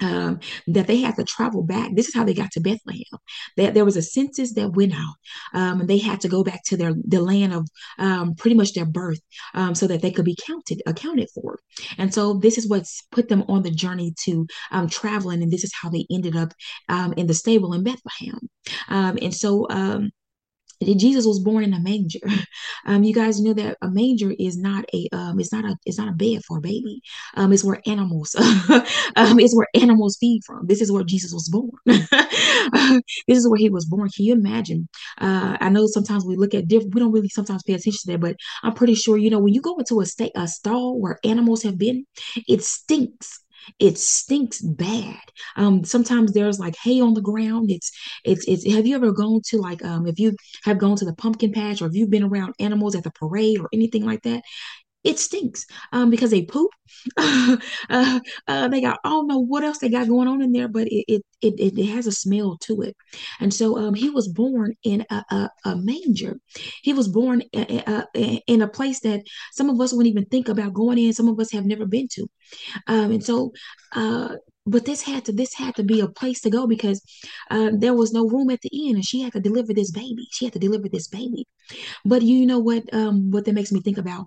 um, 0.00 0.40
that 0.68 0.86
they 0.86 0.98
had 0.98 1.16
to 1.16 1.24
travel 1.24 1.62
back. 1.62 1.90
This 1.94 2.08
is 2.08 2.14
how 2.14 2.24
they 2.24 2.34
got 2.34 2.50
to 2.52 2.60
Bethlehem. 2.60 3.18
That 3.56 3.74
there 3.74 3.84
was 3.84 3.96
a 3.96 4.02
census 4.02 4.54
that 4.54 4.74
went 4.74 4.94
out, 4.94 5.14
um, 5.52 5.80
and 5.80 5.88
they 5.90 5.98
had 5.98 6.20
to 6.22 6.28
go 6.28 6.42
back 6.42 6.62
to 6.66 6.76
their 6.76 6.94
the 7.06 7.20
land 7.20 7.52
of 7.52 7.68
um, 7.98 8.34
pretty 8.34 8.56
much 8.56 8.72
their 8.72 8.86
birth, 8.86 9.20
um, 9.54 9.74
so 9.74 9.86
that 9.86 10.02
they 10.02 10.10
could 10.10 10.24
be 10.24 10.36
counted 10.46 10.82
accounted 10.86 11.28
for. 11.34 11.58
And 11.98 12.12
so 12.12 12.34
this 12.34 12.58
is 12.58 12.68
what's 12.68 13.02
put 13.10 13.28
them 13.28 13.44
on 13.48 13.62
the 13.62 13.70
journey 13.70 14.14
to 14.24 14.46
um, 14.70 14.88
traveling, 14.88 15.42
and 15.42 15.52
this 15.52 15.64
is 15.64 15.72
how 15.80 15.88
they 15.88 16.06
ended 16.10 16.36
up 16.36 16.52
um, 16.88 17.12
in 17.14 17.26
the 17.26 17.34
stable 17.34 17.72
in 17.74 17.82
Bethlehem. 17.82 18.40
Um, 18.88 19.18
and 19.20 19.34
so 19.34 19.66
Jesus 20.84 21.26
was 21.26 21.40
born 21.40 21.64
in 21.64 21.74
a 21.74 21.80
manger. 21.80 22.20
Um, 22.86 23.02
you 23.02 23.14
guys 23.14 23.40
know 23.40 23.54
that 23.54 23.78
a 23.80 23.90
manger 23.90 24.34
is 24.38 24.58
not 24.58 24.84
a 24.92 25.08
um, 25.12 25.40
it's 25.40 25.52
not 25.52 25.64
a 25.64 25.76
it's 25.86 25.96
not 25.96 26.08
a 26.08 26.12
bed 26.12 26.44
for 26.44 26.58
a 26.58 26.60
baby. 26.60 27.00
Um, 27.34 27.52
it's 27.52 27.64
where 27.64 27.80
animals 27.86 28.34
um, 29.16 29.40
it's 29.40 29.56
where 29.56 29.68
animals 29.74 30.18
feed 30.20 30.42
from. 30.44 30.66
This 30.66 30.82
is 30.82 30.92
where 30.92 31.02
Jesus 31.02 31.32
was 31.32 31.48
born. 31.48 31.70
this 31.86 33.38
is 33.38 33.48
where 33.48 33.58
he 33.58 33.70
was 33.70 33.86
born. 33.86 34.10
Can 34.14 34.26
you 34.26 34.34
imagine? 34.34 34.88
Uh, 35.18 35.56
I 35.60 35.70
know 35.70 35.86
sometimes 35.86 36.24
we 36.26 36.36
look 36.36 36.52
at 36.52 36.68
different. 36.68 36.94
We 36.94 37.00
don't 37.00 37.12
really 37.12 37.28
sometimes 37.28 37.62
pay 37.62 37.72
attention 37.72 38.00
to 38.04 38.12
that, 38.12 38.20
but 38.20 38.36
I'm 38.62 38.74
pretty 38.74 38.94
sure 38.94 39.16
you 39.16 39.30
know 39.30 39.38
when 39.38 39.54
you 39.54 39.62
go 39.62 39.78
into 39.78 40.00
a 40.00 40.06
state 40.06 40.32
a 40.34 40.46
stall 40.46 41.00
where 41.00 41.18
animals 41.24 41.62
have 41.62 41.78
been, 41.78 42.04
it 42.48 42.62
stinks 42.62 43.40
it 43.78 43.98
stinks 43.98 44.60
bad. 44.60 45.20
Um 45.56 45.84
sometimes 45.84 46.32
there's 46.32 46.58
like 46.58 46.74
hay 46.82 47.00
on 47.00 47.14
the 47.14 47.20
ground. 47.20 47.70
It's 47.70 47.90
it's 48.24 48.44
it's 48.46 48.70
have 48.72 48.86
you 48.86 48.96
ever 48.96 49.12
gone 49.12 49.40
to 49.48 49.58
like 49.58 49.84
um 49.84 50.06
if 50.06 50.18
you 50.18 50.36
have 50.64 50.78
gone 50.78 50.96
to 50.96 51.04
the 51.04 51.14
pumpkin 51.14 51.52
patch 51.52 51.82
or 51.82 51.86
if 51.86 51.94
you've 51.94 52.10
been 52.10 52.24
around 52.24 52.54
animals 52.60 52.94
at 52.94 53.04
the 53.04 53.10
parade 53.10 53.60
or 53.60 53.68
anything 53.72 54.04
like 54.04 54.22
that 54.22 54.42
it 55.04 55.18
stinks 55.18 55.66
um, 55.92 56.10
because 56.10 56.30
they 56.30 56.42
poop. 56.42 56.70
uh, 57.16 57.56
uh, 58.48 58.68
they 58.68 58.80
got 58.80 59.00
I 59.04 59.08
don't 59.10 59.26
know 59.26 59.38
what 59.38 59.64
else 59.64 59.78
they 59.78 59.88
got 59.88 60.08
going 60.08 60.28
on 60.28 60.42
in 60.42 60.52
there, 60.52 60.68
but 60.68 60.86
it 60.88 61.04
it 61.08 61.22
it, 61.40 61.78
it 61.78 61.86
has 61.86 62.06
a 62.06 62.12
smell 62.12 62.56
to 62.62 62.82
it. 62.82 62.96
And 63.40 63.52
so 63.52 63.76
um, 63.78 63.94
he 63.94 64.10
was 64.10 64.28
born 64.28 64.74
in 64.82 65.04
a, 65.10 65.24
a, 65.30 65.50
a 65.66 65.76
manger. 65.76 66.38
He 66.82 66.92
was 66.92 67.08
born 67.08 67.42
a, 67.54 68.04
a, 68.16 68.42
in 68.46 68.62
a 68.62 68.68
place 68.68 69.00
that 69.00 69.22
some 69.52 69.70
of 69.70 69.80
us 69.80 69.92
wouldn't 69.92 70.10
even 70.10 70.26
think 70.26 70.48
about 70.48 70.74
going 70.74 70.98
in. 70.98 71.12
Some 71.12 71.28
of 71.28 71.38
us 71.38 71.52
have 71.52 71.66
never 71.66 71.86
been 71.86 72.08
to. 72.12 72.26
Um, 72.86 73.12
and 73.12 73.24
so 73.24 73.52
uh, 73.92 74.36
but 74.66 74.84
this 74.84 75.02
had 75.02 75.24
to 75.26 75.32
this 75.32 75.54
had 75.54 75.74
to 75.76 75.82
be 75.82 76.00
a 76.00 76.08
place 76.08 76.40
to 76.40 76.50
go 76.50 76.66
because 76.66 77.02
uh, 77.50 77.70
there 77.76 77.94
was 77.94 78.12
no 78.12 78.26
room 78.28 78.50
at 78.50 78.60
the 78.62 78.70
inn 78.72 78.96
and 78.96 79.04
she 79.04 79.20
had 79.20 79.32
to 79.32 79.40
deliver 79.40 79.74
this 79.74 79.90
baby 79.90 80.26
she 80.32 80.46
had 80.46 80.54
to 80.54 80.58
deliver 80.58 80.88
this 80.88 81.08
baby 81.08 81.46
but 82.04 82.22
you 82.22 82.46
know 82.46 82.58
what 82.58 82.82
um 82.92 83.30
what 83.30 83.44
that 83.44 83.54
makes 83.54 83.72
me 83.72 83.80
think 83.80 83.98
about 83.98 84.26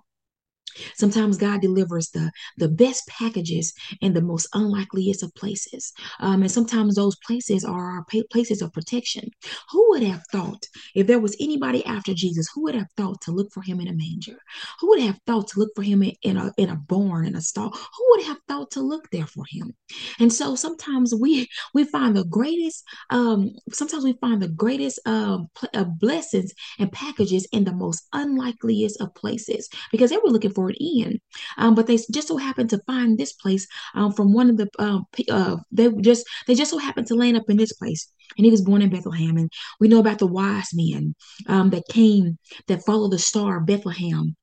Sometimes 0.96 1.38
God 1.38 1.60
delivers 1.60 2.10
the, 2.10 2.30
the 2.56 2.68
best 2.68 3.06
packages 3.06 3.72
in 4.00 4.12
the 4.12 4.22
most 4.22 4.48
unlikeliest 4.54 5.22
of 5.22 5.34
places. 5.34 5.92
Um, 6.20 6.42
and 6.42 6.50
sometimes 6.50 6.94
those 6.94 7.16
places 7.26 7.64
are 7.64 7.90
our 7.92 8.06
places 8.30 8.62
of 8.62 8.72
protection. 8.72 9.30
Who 9.70 9.90
would 9.90 10.02
have 10.02 10.22
thought, 10.32 10.66
if 10.94 11.06
there 11.06 11.20
was 11.20 11.36
anybody 11.40 11.84
after 11.86 12.14
Jesus, 12.14 12.48
who 12.54 12.62
would 12.64 12.74
have 12.74 12.90
thought 12.96 13.20
to 13.22 13.32
look 13.32 13.52
for 13.52 13.62
him 13.62 13.80
in 13.80 13.88
a 13.88 13.92
manger? 13.92 14.38
Who 14.80 14.88
would 14.88 15.00
have 15.00 15.18
thought 15.26 15.48
to 15.48 15.60
look 15.60 15.70
for 15.74 15.82
him 15.82 16.02
in, 16.02 16.12
in 16.22 16.36
a, 16.36 16.52
in 16.56 16.70
a 16.70 16.76
barn, 16.76 17.26
in 17.26 17.36
a 17.36 17.40
stall? 17.40 17.70
Who 17.70 18.06
would 18.10 18.24
have 18.24 18.38
thought 18.48 18.70
to 18.72 18.80
look 18.80 19.10
there 19.10 19.26
for 19.26 19.44
him? 19.48 19.74
And 20.18 20.32
so 20.32 20.54
sometimes 20.54 21.14
we 21.14 21.48
we 21.74 21.84
find 21.84 22.16
the 22.16 22.24
greatest, 22.24 22.84
um, 23.10 23.52
sometimes 23.72 24.04
we 24.04 24.14
find 24.20 24.40
the 24.40 24.48
greatest 24.48 25.00
um, 25.06 25.48
pl- 25.54 25.68
uh, 25.74 25.84
blessings 25.84 26.52
and 26.78 26.90
packages 26.92 27.46
in 27.52 27.64
the 27.64 27.72
most 27.72 28.06
unlikeliest 28.12 29.00
of 29.00 29.14
places 29.14 29.68
because 29.90 30.10
they 30.10 30.16
were 30.16 30.30
looking 30.30 30.52
for 30.52 30.67
in. 30.78 31.20
Um, 31.56 31.74
but 31.74 31.86
they 31.86 31.98
just 32.10 32.28
so 32.28 32.36
happened 32.36 32.70
to 32.70 32.82
find 32.86 33.18
this 33.18 33.32
place 33.32 33.66
um, 33.94 34.12
from 34.12 34.32
one 34.32 34.50
of 34.50 34.56
the 34.56 34.68
uh, 34.78 35.00
uh, 35.30 35.56
they 35.72 35.90
just 36.00 36.26
they 36.46 36.54
just 36.54 36.70
so 36.70 36.78
happened 36.78 37.06
to 37.08 37.14
land 37.14 37.36
up 37.36 37.48
in 37.48 37.56
this 37.56 37.72
place. 37.72 38.10
And 38.36 38.44
he 38.44 38.50
was 38.50 38.62
born 38.62 38.82
in 38.82 38.90
Bethlehem. 38.90 39.36
And 39.36 39.50
we 39.80 39.88
know 39.88 40.00
about 40.00 40.18
the 40.18 40.26
wise 40.26 40.68
men 40.74 41.14
um, 41.46 41.70
that 41.70 41.88
came 41.88 42.38
that 42.66 42.84
followed 42.84 43.12
the 43.12 43.18
star 43.18 43.58
of 43.58 43.66
Bethlehem 43.66 44.36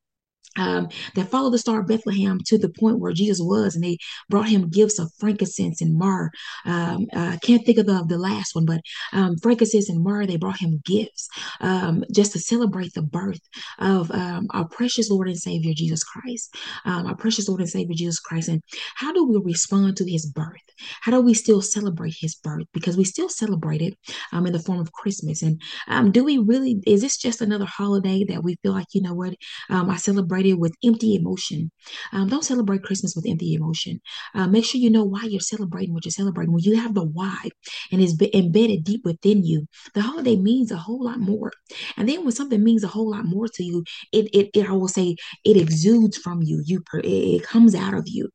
um, 0.58 0.90
that 1.16 1.30
followed 1.30 1.52
the 1.52 1.60
star 1.60 1.82
of 1.82 1.88
Bethlehem 1.88 2.40
to 2.46 2.58
the 2.58 2.70
point 2.70 3.00
where 3.00 3.14
Jesus 3.14 3.40
was, 3.42 3.76
and 3.76 3.84
they 3.84 3.98
brought 4.30 4.50
him 4.50 4.70
gifts 4.70 5.00
of 5.00 5.12
frankincense 5.20 5.82
and 5.82 5.98
myrrh. 5.98 6.30
Um, 6.66 7.08
uh, 7.16 7.34
I 7.34 7.40
can't 7.42 7.66
think 7.66 7.78
of 7.78 7.86
the, 7.86 8.06
the 8.08 8.18
last 8.18 8.56
one, 8.56 8.66
but 8.66 8.82
um, 9.14 9.38
frankincense 9.42 9.90
and 9.90 10.04
myrrh, 10.04 10.26
they 10.26 10.38
brought 10.38 10.60
him 10.60 10.82
gifts 10.86 11.28
um, 11.62 12.04
just 12.14 12.32
to 12.34 12.40
celebrate 12.40 12.94
the 12.94 13.02
birth 13.02 13.42
of 13.80 14.12
um, 14.12 14.48
our 14.52 14.68
precious 14.68 15.10
Lord 15.10 15.28
and 15.28 15.38
Savior, 15.38 15.74
Jesus 15.76 16.04
Christ. 16.04 16.56
Um, 16.86 17.06
our 17.06 17.16
precious 17.16 17.48
Lord 17.48 17.62
and 17.62 17.70
Savior, 17.70 17.96
Jesus 17.96 18.20
Christ. 18.20 18.50
And 18.50 18.62
how 18.96 19.12
do 19.12 19.26
we 19.26 19.38
respond 19.38 19.98
to 19.98 20.10
his 20.10 20.26
birth? 20.26 20.62
How 21.02 21.12
do 21.12 21.22
we 21.22 21.34
still 21.34 21.62
celebrate 21.62 22.16
his 22.20 22.36
birth? 22.36 22.66
Because 22.74 22.98
we 22.98 23.04
still 23.04 23.30
celebrate 23.30 23.82
it 23.82 23.98
in 24.34 24.52
the 24.52 24.60
form 24.60 24.80
of 24.80 24.92
Christmas. 24.92 25.44
And 25.44 26.14
do 26.14 26.24
we 26.24 26.38
really, 26.38 26.82
is 26.86 27.02
this 27.02 27.18
just 27.18 27.42
another 27.42 27.66
holiday 27.66 28.24
that 28.26 28.44
we 28.44 28.56
feel 28.62 28.74
like, 28.74 28.88
you 28.94 29.02
know 29.02 29.14
what, 29.14 29.36
I 29.70 29.98
celebrate 29.98 30.45
celebrate 30.46 30.58
it 30.58 30.60
with 30.60 30.76
empty 30.84 31.16
emotion. 31.16 31.72
Um, 32.14 32.28
don't 32.28 32.44
celebrate 32.44 32.84
Christmas 32.84 33.16
with 33.16 33.26
empty 33.28 33.54
emotion. 33.54 34.00
Uh, 34.34 34.48
make 34.48 34.66
sure 34.66 34.82
you 34.82 34.90
know 34.90 35.04
why 35.04 35.24
you're 35.24 35.40
celebrating 35.40 35.94
what 35.94 36.06
you're 36.06 36.12
celebrating. 36.12 36.54
When 36.54 36.64
you 36.64 36.78
have 36.78 36.94
the 36.94 37.04
why 37.04 37.50
and 37.92 38.02
it's 38.02 38.14
embedded 38.34 38.84
deep 38.84 39.02
within 39.06 39.44
you, 39.44 39.68
the 39.94 40.02
holiday 40.02 40.36
means 40.36 40.72
a 40.72 40.78
whole 40.78 41.04
lot 41.04 41.20
more. 41.20 41.52
And 41.98 42.08
then 42.08 42.24
when 42.24 42.34
something 42.34 42.64
means 42.64 42.84
a 42.84 42.88
whole 42.88 43.12
lot 43.12 43.26
more 43.26 43.48
to 43.48 43.64
you, 43.64 43.84
it, 44.12 44.28
it, 44.34 44.50
it 44.54 44.70
I 44.70 44.74
will 44.74 44.88
say, 44.88 45.16
it 45.44 45.58
exudes 45.58 46.18
from 46.18 46.42
you. 46.42 46.62
You, 46.66 46.84
it, 46.94 47.06
it 47.06 47.44
comes 47.44 47.76
out 47.76 47.94
of 47.94 48.06
you. 48.08 48.30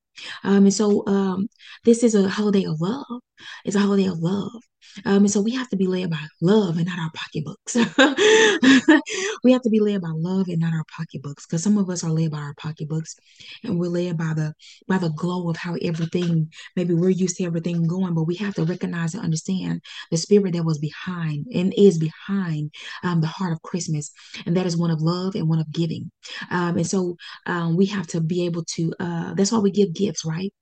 Um, 0.44 0.64
and 0.64 0.74
so 0.74 1.06
um, 1.06 1.48
this 1.84 2.02
is 2.02 2.14
a 2.14 2.28
holiday 2.28 2.64
of 2.64 2.80
love. 2.80 3.20
It's 3.64 3.76
a 3.76 3.80
holiday 3.80 4.06
of 4.06 4.18
love. 4.18 4.62
Um, 5.04 5.18
and 5.18 5.30
so 5.30 5.40
we 5.40 5.52
have 5.54 5.68
to 5.70 5.76
be 5.76 5.86
led 5.86 6.10
by 6.10 6.24
love 6.40 6.76
and 6.76 6.86
not 6.86 6.98
our 6.98 7.10
pocketbooks. 7.14 7.74
we 9.44 9.52
have 9.52 9.62
to 9.62 9.70
be 9.70 9.80
led 9.80 10.00
by 10.00 10.10
love 10.12 10.48
and 10.48 10.60
not 10.60 10.72
our 10.72 10.84
pocketbooks, 10.96 11.46
because 11.46 11.62
some 11.62 11.78
of 11.78 11.88
us 11.90 12.04
are 12.04 12.10
led 12.10 12.30
by 12.30 12.38
our 12.38 12.54
pocketbooks, 12.54 13.16
and 13.64 13.78
we're 13.78 13.90
led 13.90 14.16
by 14.16 14.32
the 14.34 14.54
by 14.88 14.98
the 14.98 15.10
glow 15.10 15.48
of 15.48 15.56
how 15.56 15.76
everything. 15.82 16.50
Maybe 16.76 16.94
we're 16.94 17.10
used 17.10 17.36
to 17.36 17.44
everything 17.44 17.86
going, 17.86 18.14
but 18.14 18.24
we 18.24 18.36
have 18.36 18.54
to 18.54 18.64
recognize 18.64 19.14
and 19.14 19.24
understand 19.24 19.82
the 20.10 20.16
spirit 20.16 20.54
that 20.54 20.64
was 20.64 20.78
behind 20.78 21.46
and 21.54 21.74
is 21.76 21.98
behind 21.98 22.72
um, 23.02 23.20
the 23.20 23.26
heart 23.26 23.52
of 23.52 23.62
Christmas, 23.62 24.10
and 24.46 24.56
that 24.56 24.66
is 24.66 24.76
one 24.76 24.90
of 24.90 25.00
love 25.00 25.34
and 25.34 25.48
one 25.48 25.60
of 25.60 25.70
giving. 25.72 26.10
Um, 26.50 26.76
and 26.76 26.86
so 26.86 27.16
um, 27.46 27.76
we 27.76 27.86
have 27.86 28.06
to 28.08 28.20
be 28.20 28.44
able 28.44 28.64
to. 28.76 28.92
Uh, 28.98 29.34
that's 29.34 29.52
why 29.52 29.58
we 29.58 29.70
give 29.70 29.94
gifts, 29.94 30.24
right? 30.24 30.52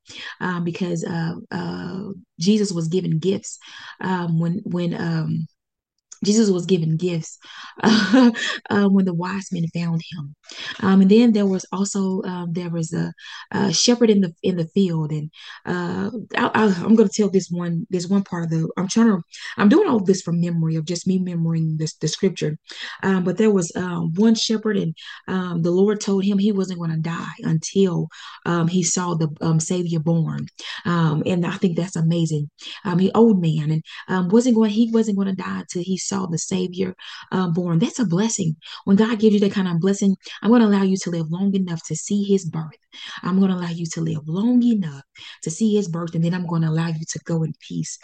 Um, 0.40 0.64
because 0.64 1.04
uh, 1.04 1.34
uh, 1.50 2.04
Jesus 2.40 2.72
was 2.72 2.88
given 2.88 3.18
gifts 3.18 3.58
um, 4.18 4.38
when 4.38 4.60
when 4.64 4.94
um, 4.94 5.46
Jesus 6.24 6.50
was 6.50 6.66
given 6.66 6.96
gifts 6.96 7.38
uh, 7.82 8.30
when 8.70 9.04
the 9.04 9.14
wise 9.14 9.48
men 9.52 9.66
found 9.74 10.02
him, 10.10 10.34
um, 10.80 11.00
and 11.00 11.10
then 11.10 11.32
there 11.32 11.46
was 11.46 11.64
also 11.72 12.22
um, 12.22 12.52
there 12.52 12.70
was 12.70 12.92
a, 12.92 13.12
a, 13.52 13.72
shepherd 13.72 14.10
in 14.10 14.20
the 14.20 14.34
in 14.42 14.56
the 14.56 14.66
field, 14.68 15.12
and 15.12 15.30
uh, 15.66 16.10
I, 16.36 16.66
am 16.66 16.94
going 16.96 17.08
to 17.08 17.14
tell 17.14 17.30
this 17.30 17.48
one 17.50 17.86
this 17.90 18.06
one 18.06 18.24
part 18.24 18.44
of 18.44 18.50
the 18.50 18.68
I'm 18.76 18.88
trying 18.88 19.08
to 19.08 19.22
I'm 19.56 19.68
doing 19.68 19.88
all 19.88 20.00
this 20.00 20.22
from 20.22 20.40
memory 20.40 20.76
of 20.76 20.84
just 20.84 21.06
me 21.06 21.18
remembering 21.18 21.76
this 21.76 21.94
the 21.94 22.08
scripture, 22.08 22.58
um, 23.02 23.24
but 23.24 23.38
there 23.38 23.50
was 23.50 23.72
um, 23.76 24.12
one 24.14 24.34
shepherd, 24.34 24.76
and 24.76 24.94
um, 25.28 25.62
the 25.62 25.70
Lord 25.70 26.00
told 26.00 26.24
him 26.24 26.38
he 26.38 26.52
wasn't 26.52 26.78
going 26.78 26.90
to 26.90 26.98
die 26.98 27.26
until 27.42 28.08
um, 28.46 28.68
he 28.68 28.82
saw 28.82 29.14
the 29.14 29.28
Savior 29.60 30.00
born, 30.00 30.46
and 30.84 31.46
I 31.46 31.52
think 31.52 31.76
that's 31.76 31.96
amazing. 31.96 32.50
he 32.98 33.12
old 33.12 33.40
man 33.40 33.82
and 34.08 34.32
wasn't 34.32 34.56
going 34.56 34.70
he 34.70 34.90
wasn't 34.92 35.16
going 35.16 35.28
to 35.28 35.42
die 35.42 35.60
until 35.60 35.82
he 35.82 35.96
saw 36.08 36.26
the 36.26 36.38
Savior 36.38 36.94
uh, 37.32 37.48
born. 37.48 37.78
That's 37.78 37.98
a 37.98 38.04
blessing. 38.04 38.56
When 38.84 38.96
God 38.96 39.18
gives 39.18 39.34
you 39.34 39.40
that 39.40 39.52
kind 39.52 39.68
of 39.68 39.80
blessing, 39.80 40.16
I'm 40.42 40.50
going 40.50 40.62
to 40.62 40.66
allow 40.66 40.82
you 40.82 40.96
to 40.96 41.10
live 41.10 41.30
long 41.30 41.54
enough 41.54 41.82
to 41.86 41.96
see 41.96 42.24
His 42.24 42.44
birth. 42.44 42.78
I'm 43.22 43.38
going 43.38 43.50
to 43.50 43.56
allow 43.56 43.70
you 43.70 43.86
to 43.86 44.00
live 44.00 44.28
long 44.28 44.62
enough 44.62 45.02
to 45.42 45.50
see 45.50 45.74
His 45.74 45.88
birth, 45.88 46.14
and 46.14 46.24
then 46.24 46.34
I'm 46.34 46.46
going 46.46 46.62
to 46.62 46.68
allow 46.68 46.88
you 46.88 47.04
to 47.08 47.20
go 47.24 47.42
in 47.42 47.52
peace. 47.60 47.98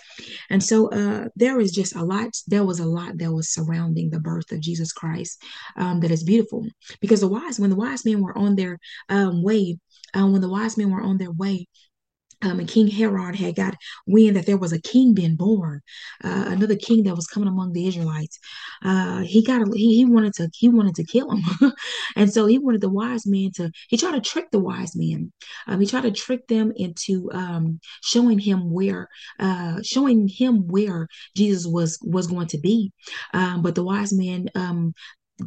And 0.51 0.63
so 0.63 0.91
uh, 0.91 1.29
there 1.37 1.61
is 1.61 1.73
just 1.73 1.95
a 1.97 2.05
lot. 2.05 2.31
There 2.47 2.65
was 2.65 2.81
a 2.81 2.87
lot 2.87 3.19
that 3.19 3.33
was 3.33 3.53
surrounding 3.53 4.11
the 4.11 4.21
birth 4.21 4.53
of 4.53 4.61
Jesus 4.61 4.93
Christ 4.93 5.43
um, 5.77 6.01
that 6.01 6.11
is 6.11 6.23
beautiful 6.23 6.67
because 7.01 7.21
the 7.21 7.29
wise, 7.29 7.59
when 7.59 7.71
the 7.71 7.77
wise 7.77 8.05
men 8.05 8.21
were 8.21 8.37
on 8.37 8.57
their 8.57 8.79
um, 9.09 9.43
way, 9.43 9.79
um, 10.15 10.33
when 10.33 10.41
the 10.41 10.51
wise 10.51 10.77
men 10.77 10.91
were 10.91 11.03
on 11.03 11.19
their 11.19 11.33
way 11.33 11.67
um, 12.45 12.61
and 12.61 12.69
King 12.69 12.89
Herod 12.89 13.37
had 13.37 13.57
got 13.57 13.75
wind 14.07 14.37
that 14.37 14.47
there 14.47 14.59
was 14.59 14.73
a 14.73 14.81
king 14.81 15.15
being 15.15 15.37
born, 15.37 15.81
uh, 16.23 16.45
another 16.49 16.77
king 16.77 17.05
that 17.05 17.17
was 17.17 17.27
coming 17.27 17.49
among 17.49 17.73
the 17.73 17.87
Israelites. 17.87 18.39
Uh, 18.83 19.21
he 19.21 19.43
got 19.43 19.63
a, 19.63 19.71
he, 19.75 19.97
he 19.97 20.05
wanted 20.05 20.35
to 20.35 20.51
he 20.53 20.69
wanted 20.69 20.95
to 20.97 21.05
kill 21.05 21.31
him, 21.31 21.73
and 22.17 22.33
so 22.33 22.47
he 22.47 22.59
wanted 22.59 22.81
the 22.81 22.89
wise 22.89 23.27
men 23.27 23.51
to 23.57 23.71
he 23.89 23.97
tried 23.97 24.13
to 24.13 24.21
trick 24.21 24.51
the 24.51 24.59
wise 24.59 24.95
men. 24.95 25.33
Um, 25.67 25.81
he 25.81 25.87
tried 25.87 26.03
to 26.03 26.13
trick 26.13 26.47
them 26.49 26.73
into 26.77 27.31
um, 27.33 27.81
showing 28.03 28.39
him 28.39 28.71
where 28.71 29.09
uh, 29.41 29.81
showing 29.83 30.29
him 30.29 30.69
where 30.69 31.09
Jesus 31.35 31.67
was 31.67 31.99
was 32.03 32.27
going 32.27 32.49
to 32.49 32.59
be, 32.59 32.93
um, 33.33 33.63
but 33.63 33.75
the 33.75 33.85
wise 33.85 34.13
men 34.13 34.49
um, 34.55 34.93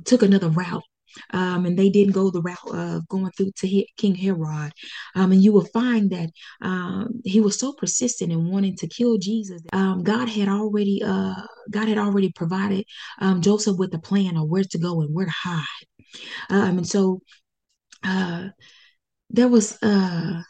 took 0.05 0.23
another 0.23 0.49
route 0.49 0.83
um, 1.31 1.65
and 1.65 1.77
they 1.77 1.89
didn't 1.89 2.13
go 2.13 2.29
the 2.29 2.41
route 2.41 2.57
of 2.73 3.07
going 3.07 3.31
through 3.31 3.51
to 3.57 3.85
King 3.97 4.15
Herod. 4.15 4.71
Um, 5.15 5.31
and 5.31 5.41
you 5.41 5.51
will 5.51 5.65
find 5.65 6.09
that 6.11 6.29
um, 6.61 7.21
he 7.23 7.41
was 7.41 7.59
so 7.59 7.73
persistent 7.73 8.31
in 8.31 8.49
wanting 8.49 8.75
to 8.77 8.87
kill 8.87 9.17
Jesus. 9.17 9.61
Um, 9.73 10.03
God 10.03 10.29
had 10.29 10.47
already 10.47 11.01
uh, 11.03 11.41
God 11.71 11.87
had 11.87 11.97
already 11.97 12.31
provided 12.31 12.85
um, 13.19 13.41
Joseph 13.41 13.77
with 13.77 13.93
a 13.93 13.99
plan 13.99 14.37
of 14.37 14.49
where 14.49 14.63
to 14.63 14.77
go 14.77 15.01
and 15.01 15.13
where 15.13 15.25
to 15.25 15.31
hide. 15.31 15.63
Um, 16.49 16.77
and 16.79 16.87
so 16.87 17.21
uh, 18.03 18.47
there 19.29 19.47
was 19.47 19.77
uh, 19.81 20.41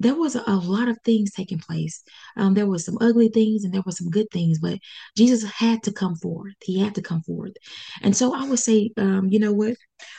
there 0.00 0.14
was 0.14 0.34
a, 0.34 0.56
lot 0.56 0.88
of 0.88 0.98
things 1.04 1.30
taking 1.30 1.58
place. 1.58 2.02
Um, 2.36 2.54
there 2.54 2.66
was 2.66 2.84
some 2.84 2.96
ugly 3.00 3.28
things 3.28 3.64
and 3.64 3.72
there 3.72 3.82
were 3.84 3.92
some 3.92 4.08
good 4.08 4.26
things, 4.32 4.58
but 4.58 4.78
Jesus 5.16 5.44
had 5.44 5.82
to 5.84 5.92
come 5.92 6.16
forth. 6.16 6.54
He 6.62 6.80
had 6.80 6.94
to 6.94 7.02
come 7.02 7.22
forth. 7.22 7.52
And 8.02 8.16
so 8.16 8.34
I 8.34 8.44
would 8.44 8.58
say, 8.58 8.90
um, 8.96 9.28
you 9.30 9.38
know 9.38 9.52
what? 9.52 9.74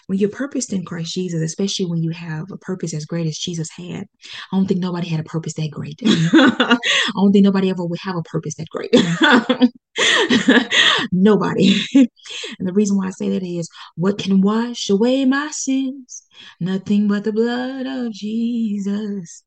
When 0.05 0.19
you're 0.19 0.29
purposed 0.29 0.73
in 0.73 0.85
Christ 0.85 1.13
Jesus, 1.13 1.41
especially 1.41 1.87
when 1.87 2.03
you 2.03 2.11
have 2.11 2.51
a 2.51 2.57
purpose 2.57 2.93
as 2.93 3.05
great 3.05 3.25
as 3.25 3.37
Jesus 3.37 3.69
had, 3.71 4.05
I 4.51 4.55
don't 4.55 4.67
think 4.67 4.79
nobody 4.79 5.07
had 5.07 5.19
a 5.19 5.23
purpose 5.23 5.55
that 5.55 5.71
great. 5.71 5.99
I 6.05 6.77
don't 7.15 7.31
think 7.31 7.43
nobody 7.43 7.71
ever 7.71 7.83
would 7.83 7.99
have 8.01 8.15
a 8.15 8.23
purpose 8.23 8.55
that 8.55 8.69
great. 8.69 8.91
nobody. 11.11 11.81
and 11.95 12.67
the 12.67 12.73
reason 12.73 12.97
why 12.97 13.07
I 13.07 13.11
say 13.11 13.29
that 13.29 13.43
is 13.43 13.67
what 13.95 14.19
can 14.19 14.41
wash 14.41 14.89
away 14.89 15.25
my 15.25 15.49
sins? 15.51 16.23
Nothing 16.59 17.07
but 17.07 17.23
the 17.23 17.33
blood 17.33 17.87
of 17.87 18.13
Jesus. 18.13 19.43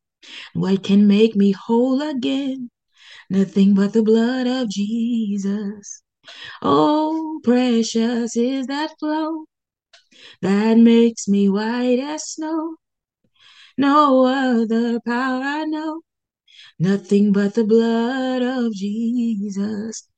What 0.54 0.82
can 0.84 1.06
make 1.06 1.36
me 1.36 1.52
whole 1.52 2.02
again? 2.02 2.70
Nothing 3.30 3.74
but 3.74 3.92
the 3.92 4.02
blood 4.02 4.46
of 4.46 4.70
Jesus. 4.70 6.02
Oh, 6.62 7.40
precious 7.44 8.36
is 8.36 8.66
that 8.66 8.94
flow 8.98 9.46
that 10.40 10.78
makes 10.78 11.26
me 11.28 11.48
white 11.48 11.98
as 11.98 12.24
snow. 12.30 12.76
No 13.76 14.26
other 14.26 15.00
power 15.00 15.42
I 15.42 15.64
know. 15.64 16.02
Nothing 16.78 17.32
but 17.32 17.54
the 17.54 17.64
blood 17.64 18.42
of 18.42 18.72
Jesus. 18.72 20.08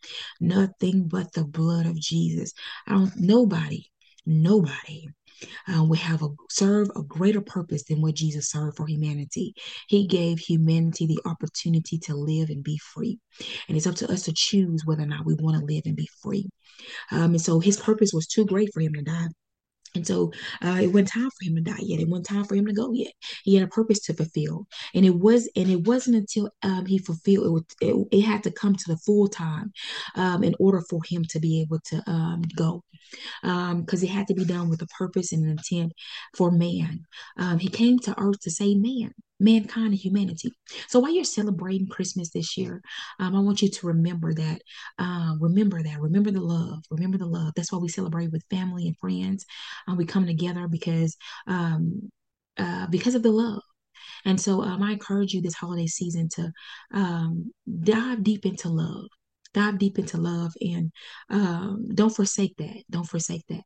Nothing 0.41 1.09
but 1.09 1.33
the 1.33 1.45
blood 1.45 1.87
of 1.87 1.97
Jesus. 1.97 2.53
I 2.87 2.93
don't 2.95 3.17
nobody, 3.17 3.87
nobody 4.25 5.09
uh, 5.69 5.85
we 5.85 5.99
have 5.99 6.23
a 6.23 6.29
serve 6.51 6.89
a 6.97 7.03
greater 7.03 7.41
purpose 7.41 7.85
than 7.85 8.01
what 8.01 8.15
Jesus 8.15 8.51
served 8.51 8.77
for 8.77 8.87
humanity. 8.87 9.55
He 9.89 10.07
gave 10.07 10.39
humanity 10.39 11.07
the 11.07 11.21
opportunity 11.25 11.99
to 12.01 12.17
live 12.17 12.51
and 12.51 12.63
be 12.63 12.79
free, 12.79 13.19
and 13.69 13.77
it's 13.77 13.87
up 13.87 13.97
to 13.97 14.11
us 14.11 14.23
to 14.23 14.33
choose 14.35 14.83
whether 14.85 15.03
or 15.03 15.07
not 15.07 15.27
we 15.27 15.35
want 15.35 15.59
to 15.59 15.65
live 15.65 15.83
and 15.87 15.97
be 15.97 16.09
free. 16.23 16.49
Um, 17.11 17.33
and 17.33 17.41
so 17.41 17.61
His 17.61 17.77
purpose 17.77 18.13
was 18.13 18.27
too 18.27 18.45
great 18.47 18.73
for 18.73 18.81
Him 18.81 18.95
to 18.95 19.03
die. 19.03 19.29
And 19.95 20.07
so 20.07 20.33
uh, 20.63 20.79
it 20.83 20.89
wasn't 20.89 21.09
time 21.09 21.31
for 21.31 21.45
him 21.45 21.57
to 21.57 21.63
die 21.63 21.79
yet. 21.81 22.01
It 22.01 22.09
wasn't 22.09 22.27
time 22.27 22.45
for 22.45 22.55
him 22.55 22.67
to 22.67 22.73
go 22.73 22.93
yet. 22.93 23.13
He 23.45 23.55
had 23.55 23.65
a 23.65 23.69
purpose 23.69 24.01
to 24.07 24.15
fulfill, 24.15 24.67
and 24.95 25.07
it 25.07 25.15
was, 25.15 25.49
and 25.57 25.71
it 25.71 25.87
wasn't 25.87 26.17
until 26.17 26.51
um, 26.63 26.87
he 26.87 26.99
fulfilled 26.99 27.67
it, 27.81 27.87
it, 27.87 28.09
it. 28.13 28.23
had 28.23 28.43
to 28.45 28.51
come 28.51 28.75
to 28.75 28.85
the 28.89 28.97
full 28.99 29.29
time 29.29 29.73
um, 30.17 30.45
in 30.45 30.55
order 30.59 30.83
for 30.91 31.01
him 31.09 31.25
to 31.31 31.41
be 31.41 31.61
able 31.61 31.81
to 31.87 32.03
um, 32.07 32.43
go 32.57 32.83
because 33.43 34.03
um, 34.03 34.09
it 34.09 34.09
had 34.09 34.27
to 34.27 34.35
be 34.35 34.45
done 34.45 34.69
with 34.69 34.83
a 34.83 34.87
purpose 34.87 35.33
and 35.33 35.45
an 35.45 35.51
intent 35.51 35.93
for 36.37 36.51
man. 36.51 37.01
Um, 37.39 37.59
he 37.59 37.69
came 37.69 37.99
to 38.01 38.19
earth 38.19 38.41
to 38.41 38.51
save 38.51 38.79
man, 38.79 39.13
mankind 39.39 39.89
and 39.89 39.95
humanity. 39.95 40.51
So 40.89 41.01
while 41.01 41.13
you're 41.13 41.25
celebrating 41.25 41.89
Christmas 41.89 42.31
this 42.31 42.57
year, 42.57 42.81
um, 43.19 43.37
I 43.37 43.41
want 43.41 43.63
you 43.63 43.71
to 43.71 43.87
remember 43.87 44.35
that. 44.35 44.63
Uh, 44.99 45.35
remember 45.41 45.83
that. 45.83 46.01
Remember 46.01 46.31
the 46.31 46.41
love. 46.41 46.85
Remember 46.91 47.19
the 47.19 47.27
love. 47.27 47.53
That's 47.55 47.73
why 47.73 47.79
we 47.79 47.89
celebrate 47.89 48.33
with 48.33 48.45
family 48.51 48.87
and 48.87 48.97
friends. 48.99 49.45
Uh, 49.89 49.95
we 49.95 50.07
come 50.07 50.27
together 50.27 50.69
because 50.69 51.17
um, 51.47 52.11
uh, 52.59 52.87
because 52.89 53.15
of 53.15 53.23
the 53.23 53.31
love. 53.33 53.63
And 54.25 54.41
so 54.41 54.63
um, 54.63 54.83
I 54.83 54.93
encourage 54.93 55.33
you 55.33 55.43
this 55.43 55.55
holiday 55.55 55.87
season 55.87 56.29
to 56.31 56.53
um, 56.93 57.53
dive 57.83 58.23
deep 58.23 58.47
into 58.47 58.69
love 58.69 59.07
dive 59.57 59.79
deep 59.79 59.99
into 59.99 60.19
love 60.19 60.53
and 60.61 60.93
um, 61.31 61.89
don't 61.95 62.15
forsake 62.15 62.55
that. 62.59 62.83
Don't 62.91 63.09
forsake 63.09 63.43
that. 63.49 63.63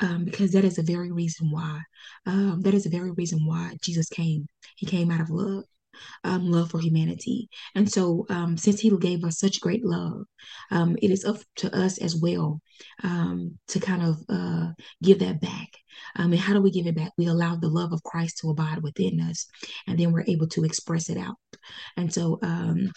Um, 0.00 0.24
because 0.24 0.52
that 0.52 0.64
is 0.64 0.76
the 0.76 0.82
very 0.82 1.10
reason 1.10 1.50
why. 1.50 1.80
Um, 2.26 2.60
that 2.62 2.74
is 2.74 2.84
the 2.84 2.90
very 2.90 3.12
reason 3.12 3.46
why 3.46 3.76
Jesus 3.82 4.08
came. 4.08 4.46
He 4.76 4.86
came 4.86 5.10
out 5.10 5.20
of 5.20 5.30
love. 5.30 5.64
Um, 6.24 6.50
love 6.50 6.70
for 6.70 6.78
humanity. 6.78 7.48
And 7.74 7.90
so, 7.90 8.26
um, 8.28 8.58
since 8.58 8.80
He 8.80 8.94
gave 8.98 9.24
us 9.24 9.38
such 9.38 9.62
great 9.62 9.82
love, 9.82 10.24
um, 10.70 10.96
it 11.00 11.10
is 11.10 11.24
up 11.24 11.38
to 11.56 11.74
us 11.74 11.96
as 11.96 12.14
well 12.14 12.60
um, 13.02 13.58
to 13.68 13.80
kind 13.80 14.02
of 14.02 14.22
uh, 14.28 14.72
give 15.02 15.20
that 15.20 15.40
back. 15.40 15.68
Um, 16.16 16.32
and 16.32 16.40
how 16.40 16.52
do 16.52 16.60
we 16.60 16.70
give 16.70 16.86
it 16.86 16.96
back? 16.96 17.12
We 17.16 17.26
allow 17.26 17.56
the 17.56 17.68
love 17.68 17.94
of 17.94 18.02
Christ 18.02 18.38
to 18.38 18.50
abide 18.50 18.82
within 18.82 19.20
us, 19.20 19.46
and 19.86 19.98
then 19.98 20.12
we're 20.12 20.24
able 20.26 20.48
to 20.48 20.64
express 20.64 21.08
it 21.08 21.16
out. 21.16 21.36
And 21.96 22.12
so, 22.12 22.38
um, 22.42 22.92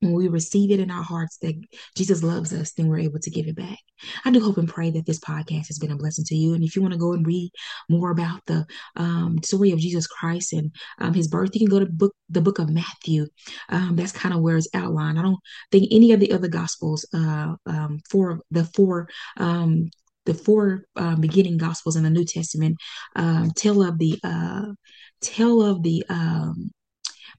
when 0.00 0.12
we 0.14 0.28
receive 0.28 0.70
it 0.70 0.80
in 0.80 0.90
our 0.90 1.02
hearts 1.02 1.36
that 1.38 1.54
Jesus 1.94 2.22
loves 2.22 2.52
us, 2.52 2.72
then 2.72 2.88
we're 2.88 3.00
able 3.00 3.20
to 3.20 3.30
give 3.30 3.46
it 3.46 3.56
back. 3.56 3.78
I 4.24 4.30
do 4.30 4.40
hope 4.40 4.56
and 4.56 4.68
pray 4.68 4.90
that 4.90 5.04
this 5.06 5.20
podcast 5.20 5.66
has 5.66 5.78
been 5.78 5.92
a 5.92 5.96
blessing 5.96 6.24
to 6.26 6.34
you. 6.34 6.54
And 6.54 6.64
if 6.64 6.74
you 6.74 6.82
want 6.82 6.92
to 6.92 6.98
go 6.98 7.12
and 7.12 7.26
read 7.26 7.50
more 7.90 8.10
about 8.10 8.40
the 8.46 8.66
um, 8.96 9.38
story 9.44 9.72
of 9.72 9.78
Jesus 9.78 10.06
Christ 10.06 10.54
and 10.54 10.74
um, 10.98 11.12
his 11.12 11.28
birth, 11.28 11.50
you 11.54 11.60
can 11.60 11.68
go 11.68 11.80
to 11.80 11.86
book 11.86 12.14
the 12.30 12.40
book 12.40 12.58
of 12.58 12.70
Matthew. 12.70 13.26
Um, 13.68 13.96
that's 13.96 14.12
kind 14.12 14.34
of 14.34 14.40
where 14.40 14.56
it's 14.56 14.68
outlined. 14.72 15.18
I 15.18 15.22
don't 15.22 15.38
think 15.70 15.88
any 15.90 16.12
of 16.12 16.20
the 16.20 16.32
other 16.32 16.48
gospels 16.48 17.06
uh, 17.14 17.54
um, 17.66 18.00
for 18.10 18.40
the 18.50 18.64
four 18.64 19.08
um, 19.36 19.90
the 20.26 20.34
four 20.34 20.84
uh, 20.96 21.16
beginning 21.16 21.56
gospels 21.56 21.96
in 21.96 22.04
the 22.04 22.10
New 22.10 22.24
Testament 22.24 22.76
um, 23.16 23.50
tell 23.56 23.82
of 23.82 23.98
the 23.98 24.18
uh, 24.22 24.66
tell 25.20 25.62
of 25.62 25.82
the 25.82 26.04
um, 26.08 26.70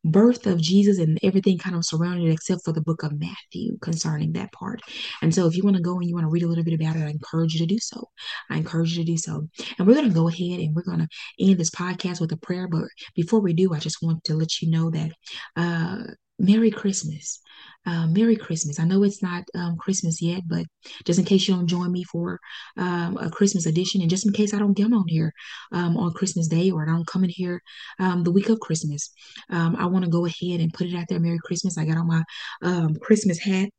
birth 0.03 0.48
of 0.48 0.60
Jesus 0.62 1.00
and 1.00 1.20
everything 1.24 1.58
kind 1.58 1.75
of 1.75 1.86
surrounded 1.86 2.27
it, 2.27 2.34
except 2.34 2.63
for 2.63 2.74
the 2.74 2.81
book 2.81 3.03
of 3.03 3.20
Matthew 3.20 3.78
concerning 3.82 4.34
that 4.34 4.52
part. 4.52 4.82
And 5.21 5.34
so, 5.34 5.47
if 5.47 5.56
you 5.56 5.63
want 5.63 5.78
to 5.78 5.82
go 5.82 5.95
and 5.97 6.08
you 6.08 6.13
want 6.13 6.25
to 6.25 6.30
read 6.32 6.43
a 6.43 6.47
little 6.47 6.63
bit 6.63 6.73
about 6.73 6.95
it, 6.95 7.04
I 7.04 7.10
encourage 7.10 7.54
you 7.54 7.60
to 7.60 7.65
do 7.65 7.80
so. 7.80 8.10
I 8.49 8.58
encourage 8.58 8.97
you 8.97 9.04
to 9.04 9.12
do 9.12 9.17
so. 9.17 9.47
And 9.78 9.88
we're 9.88 9.95
going 9.95 10.10
to 10.10 10.13
go 10.13 10.28
ahead 10.28 10.60
and 10.60 10.75
we're 10.75 10.84
going 10.84 10.99
to 10.99 11.08
end 11.39 11.60
this 11.60 11.69
podcast 11.69 12.21
with 12.21 12.32
a 12.32 12.38
prayer. 12.38 12.67
But 12.67 12.86
before 13.15 13.39
we 13.39 13.54
do, 13.54 13.73
I 13.73 13.80
just 13.80 14.02
want 14.02 14.23
to 14.25 14.34
let 14.34 14.62
you 14.62 14.69
know 14.69 14.89
that 14.91 15.12
uh, 15.56 16.04
Merry 16.41 16.71
Christmas. 16.71 17.39
Uh, 17.86 18.06
Merry 18.08 18.36
Christmas. 18.36 18.80
I 18.80 18.86
know 18.86 19.04
it's 19.04 19.23
not 19.23 19.43
um, 19.56 19.75
Christmas 19.77 20.21
yet, 20.21 20.43
but 20.47 20.65
just 21.04 21.17
in 21.17 21.25
case 21.25 21.47
you 21.47 21.56
don't 21.56 21.67
join 21.67 21.91
me 21.91 22.04
for 22.04 22.39
um, 22.77 23.17
a 23.17 23.30
Christmas 23.30 23.65
edition, 23.65 24.01
and 24.01 24.10
just 24.10 24.25
in 24.25 24.34
case 24.34 24.54
I 24.54 24.60
don't 24.60 24.77
come 24.77 24.93
on 24.93 25.08
here 25.08 25.34
um, 25.71 25.97
on 25.97 26.13
Christmas 26.13 26.47
Day 26.47 26.69
or 26.69 26.84
I 26.84 26.91
don't 26.91 27.08
come 27.08 27.23
in 27.23 27.32
here 27.32 27.60
um, 27.99 28.23
the 28.23 28.32
week 28.32 28.49
of 28.49 28.60
Christmas, 28.60 29.12
um, 29.49 29.75
I 29.77 29.86
want 29.88 30.06
to 30.06 30.12
go 30.12 30.25
ahead 30.25 30.60
and 30.60 30.73
put 30.73 30.88
it 30.88 30.95
out 30.95 31.06
there. 31.10 31.19
Merry 31.19 31.39
Christmas. 31.43 31.77
I 31.77 31.86
got 31.86 31.97
on 31.97 32.08
my 32.08 32.23
um, 32.62 32.95
Christmas 33.01 33.39
hat 33.39 33.69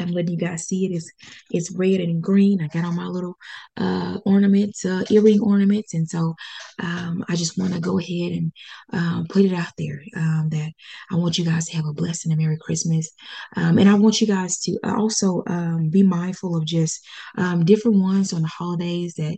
I'm 0.00 0.08
letting 0.08 0.32
you 0.32 0.38
guys 0.38 0.66
see 0.66 0.86
it. 0.86 0.90
It's 0.92 1.10
it's 1.50 1.72
red 1.72 2.00
and 2.00 2.22
green. 2.22 2.62
I 2.62 2.68
got 2.68 2.84
on 2.84 2.96
my 2.96 3.06
little 3.06 3.36
uh, 3.76 4.18
ornaments, 4.24 4.84
uh, 4.84 5.04
earring 5.10 5.40
ornaments, 5.40 5.94
and 5.94 6.08
so 6.08 6.34
um, 6.80 7.24
I 7.28 7.36
just 7.36 7.58
want 7.58 7.74
to 7.74 7.80
go 7.80 7.98
ahead 7.98 8.32
and 8.32 8.52
um, 8.92 9.26
put 9.28 9.44
it 9.44 9.52
out 9.52 9.72
there 9.78 10.02
um, 10.16 10.48
that 10.50 10.70
I 11.10 11.16
want 11.16 11.38
you 11.38 11.44
guys 11.44 11.66
to 11.66 11.76
have 11.76 11.86
a 11.86 11.92
blessed 11.92 12.26
and 12.26 12.34
a 12.34 12.36
Merry 12.36 12.58
Christmas, 12.60 13.10
um, 13.56 13.78
and 13.78 13.88
I 13.88 13.94
want 13.94 14.20
you 14.20 14.26
guys 14.26 14.58
to 14.60 14.78
also 14.84 15.42
um, 15.46 15.90
be 15.90 16.02
mindful 16.02 16.56
of 16.56 16.64
just 16.64 17.04
um, 17.38 17.64
different 17.64 17.98
ones 17.98 18.32
on 18.32 18.42
the 18.42 18.48
holidays 18.48 19.14
that 19.14 19.36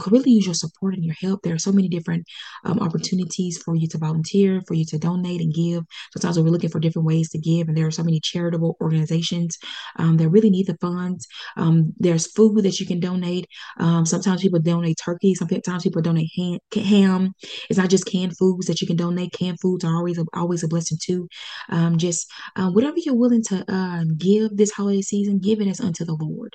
could 0.00 0.12
really 0.12 0.32
use 0.32 0.46
your 0.46 0.54
support 0.54 0.94
and 0.94 1.04
your 1.04 1.16
help. 1.20 1.42
There 1.42 1.54
are 1.54 1.58
so 1.58 1.72
many 1.72 1.88
different 1.88 2.26
opportunities 2.64 3.60
for 3.62 3.74
you 3.74 3.88
to 3.88 3.98
volunteer, 3.98 4.62
for 4.66 4.74
you 4.74 4.84
to 4.86 4.98
donate 4.98 5.40
and 5.40 5.54
give. 5.54 5.84
Sometimes 6.12 6.38
we're 6.38 6.50
looking 6.50 6.70
for 6.70 6.80
different 6.80 7.06
ways 7.06 7.30
to 7.30 7.38
give, 7.38 7.68
and 7.68 7.76
there 7.76 7.86
are 7.86 7.90
so 7.90 8.04
many 8.04 8.20
charitable 8.20 8.76
organizations 8.80 9.58
um, 9.96 10.16
that 10.16 10.28
really 10.28 10.50
need 10.50 10.66
the 10.66 10.76
funds. 10.80 11.26
Um, 11.56 11.92
there's 11.98 12.30
food 12.32 12.64
that 12.64 12.80
you 12.80 12.86
can 12.86 13.00
donate. 13.00 13.46
Um, 13.78 14.06
sometimes 14.06 14.42
people 14.42 14.60
donate 14.60 14.98
turkey. 15.02 15.34
Sometimes 15.34 15.82
people 15.82 16.02
donate 16.02 16.30
ham, 16.36 16.58
ham. 16.72 17.32
It's 17.68 17.78
not 17.78 17.90
just 17.90 18.06
canned 18.06 18.36
foods 18.36 18.66
that 18.66 18.80
you 18.80 18.86
can 18.86 18.96
donate. 18.96 19.32
Canned 19.32 19.60
foods 19.60 19.84
are 19.84 19.94
always 19.94 20.18
a, 20.18 20.24
always 20.34 20.62
a 20.62 20.68
blessing 20.68 20.98
too. 21.02 21.28
Um, 21.70 21.98
just 21.98 22.30
uh, 22.56 22.70
whatever 22.70 22.96
you're 22.98 23.14
willing 23.14 23.42
to 23.44 23.64
um, 23.72 24.16
give 24.16 24.56
this 24.56 24.70
holiday 24.70 25.02
season, 25.02 25.38
give 25.38 25.60
it 25.60 25.68
as 25.68 25.80
unto 25.80 26.04
the 26.04 26.14
Lord. 26.14 26.54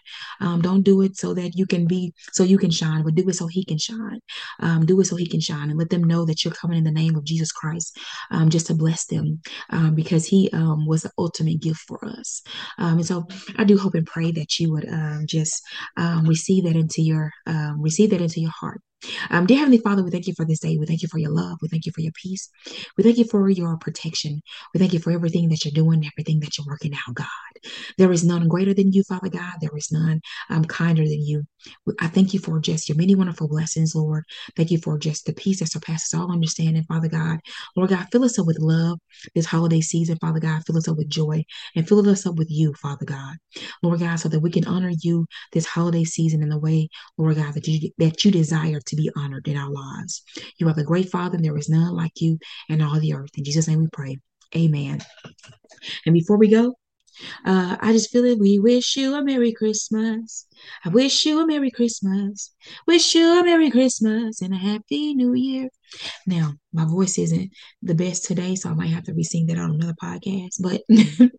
Don't 0.62 0.84
do 0.84 1.02
it 1.02 1.18
so 1.18 1.34
that 1.34 1.56
you 1.56 1.66
can 1.66 1.88
be 1.88 2.14
so 2.32 2.44
you 2.44 2.58
can 2.58 2.72
shine, 2.72 3.04
but 3.04 3.16
do 3.16 3.28
it 3.28 3.34
so 3.36 3.48
He 3.48 3.66
can 3.66 3.78
shine. 3.78 4.20
do 4.86 5.00
it 5.00 5.06
so 5.06 5.16
He 5.16 5.28
can 5.28 5.40
shine, 5.40 5.70
and 5.70 5.80
let 5.80 5.90
them 5.90 6.04
know 6.04 6.26
that 6.26 6.44
you're 6.44 6.54
coming 6.54 6.78
in 6.78 6.84
the 6.84 6.92
name 6.92 7.16
of 7.16 7.24
Jesus 7.24 7.52
Christ, 7.52 7.98
just 8.48 8.68
to 8.68 8.74
bless 8.74 9.06
them, 9.06 9.42
because 9.94 10.26
He 10.26 10.50
was 10.54 11.04
the 11.04 11.12
ultimate 11.18 11.60
gift 11.62 11.82
for 11.88 12.04
us. 12.06 12.42
and 12.78 13.06
so 13.06 13.23
I 13.58 13.64
do 13.64 13.78
hope 13.78 13.96
and 13.96 14.06
pray 14.06 14.32
that 14.32 14.60
you 14.60 14.72
would 14.72 14.88
um, 14.88 15.26
just 15.28 15.62
um, 15.98 16.26
receive 16.26 16.66
that 16.66 16.76
into 16.76 17.02
your 17.02 17.32
um, 17.48 17.82
receive 17.82 18.12
that 18.12 18.22
into 18.22 18.42
your 18.42 18.52
heart. 18.52 18.82
Um, 19.30 19.46
dear 19.46 19.58
Heavenly 19.58 19.80
Father, 19.80 20.04
we 20.04 20.12
thank 20.12 20.28
you 20.28 20.34
for 20.34 20.46
this 20.46 20.60
day. 20.60 20.78
We 20.78 20.86
thank 20.86 21.02
you 21.02 21.10
for 21.10 21.18
your 21.18 21.32
love. 21.32 21.58
We 21.62 21.68
thank 21.68 21.86
you 21.86 21.92
for 21.92 22.02
your 22.02 22.14
peace. 22.22 22.50
We 22.98 23.04
thank 23.04 23.18
you 23.18 23.26
for 23.26 23.50
your 23.50 23.78
protection. 23.78 24.42
We 24.74 24.80
thank 24.80 24.94
you 24.94 25.00
for 25.00 25.12
everything 25.12 25.50
that 25.50 25.66
you're 25.66 25.74
doing, 25.74 26.06
everything 26.06 26.40
that 26.42 26.58
you're 26.58 26.68
working 26.68 26.94
out, 26.94 27.16
God. 27.16 27.28
There 27.98 28.12
is 28.12 28.24
none 28.24 28.48
greater 28.48 28.74
than 28.74 28.92
you, 28.92 29.04
Father 29.04 29.30
God. 29.30 29.54
There 29.62 29.76
is 29.76 29.92
none 29.92 30.22
um, 30.50 30.66
kinder 30.66 31.04
than 31.04 31.26
you. 31.26 31.44
I 32.00 32.08
thank 32.08 32.34
you 32.34 32.40
for 32.40 32.60
just 32.60 32.90
your 32.90 32.98
many 32.98 33.16
wonderful 33.16 33.48
blessings, 33.48 33.96
Lord. 33.96 34.24
Thank 34.56 34.72
you 34.72 34.80
for 34.80 34.98
just 34.98 35.26
the 35.26 35.34
peace 35.34 35.60
that 35.60 35.72
surpasses 35.72 36.14
all 36.14 36.32
understanding, 36.32 36.84
Father 36.84 37.08
God. 37.08 37.40
Lord 37.76 37.90
God, 37.90 38.08
fill 38.12 38.24
us 38.24 38.38
up 38.38 38.46
with 38.46 38.60
love 38.60 39.00
this 39.36 39.46
holiday 39.46 39.82
season, 39.82 40.18
Father 40.18 40.40
God. 40.40 40.64
Fill 40.66 40.78
us 40.78 40.88
up 40.88 40.98
with 40.98 41.10
joy 41.10 41.44
and 41.76 41.88
fill 41.88 42.08
us 42.10 42.26
up 42.26 42.36
with 42.36 42.50
you, 42.50 42.74
Father 42.74 43.06
God. 43.06 43.36
Lord 43.82 44.00
God, 44.00 44.18
so 44.18 44.30
that 44.30 44.40
we 44.40 44.52
can 44.52 44.66
honor 44.68 44.92
you 45.02 45.26
this 45.52 45.66
holiday 45.66 46.04
season 46.04 46.44
in 46.44 46.50
the 46.50 46.60
way, 46.60 46.90
Lord 47.18 47.38
God, 47.38 47.54
that 47.54 47.68
you 47.68 47.92
that 47.98 48.24
you 48.24 48.32
desire 48.32 48.80
to 48.80 48.96
be 48.96 49.10
honored 49.16 49.48
in 49.48 49.58
our 49.58 49.70
lives. 49.70 50.24
You 50.58 50.68
are 50.68 50.74
the 50.74 50.84
great 50.84 51.10
Father, 51.10 51.36
and 51.36 51.46
there 51.46 51.58
is 51.58 51.70
none 51.70 51.96
like 51.96 52.14
you 52.22 52.40
in 52.70 52.82
all 52.82 53.00
the 53.00 53.14
earth. 53.14 53.32
In 53.38 53.44
Jesus' 53.44 53.68
name 53.68 53.80
we 53.80 53.88
pray. 53.92 54.18
Amen. 54.56 55.02
And 56.06 56.14
before 56.14 56.38
we 56.38 56.50
go, 56.50 56.76
uh, 57.46 57.78
I 57.80 57.94
just 57.94 58.12
feel 58.12 58.26
it. 58.26 58.40
We 58.40 58.60
wish 58.60 58.96
you 58.98 59.16
a 59.16 59.24
Merry 59.24 59.52
Christmas. 59.54 60.48
I 60.86 60.90
wish 60.90 61.26
you 61.26 61.40
a 61.42 61.48
Merry 61.48 61.72
Christmas. 61.72 62.52
Wish 62.88 63.16
you 63.16 63.40
a 63.40 63.44
Merry 63.44 63.70
Christmas 63.70 64.42
and 64.42 64.54
a 64.54 64.58
Happy 64.58 65.14
New 65.14 65.34
Year. 65.34 65.70
Now, 66.26 66.54
my 66.74 66.86
voice 66.86 67.18
isn't 67.18 67.52
the 67.82 67.96
best 67.96 68.26
today, 68.26 68.56
so 68.56 68.70
I 68.70 68.74
might 68.74 68.90
have 68.90 69.04
to 69.04 69.14
re-sing 69.14 69.46
that 69.48 69.60
on 69.60 69.72
another 69.72 69.96
podcast. 70.02 70.56
But 70.60 70.82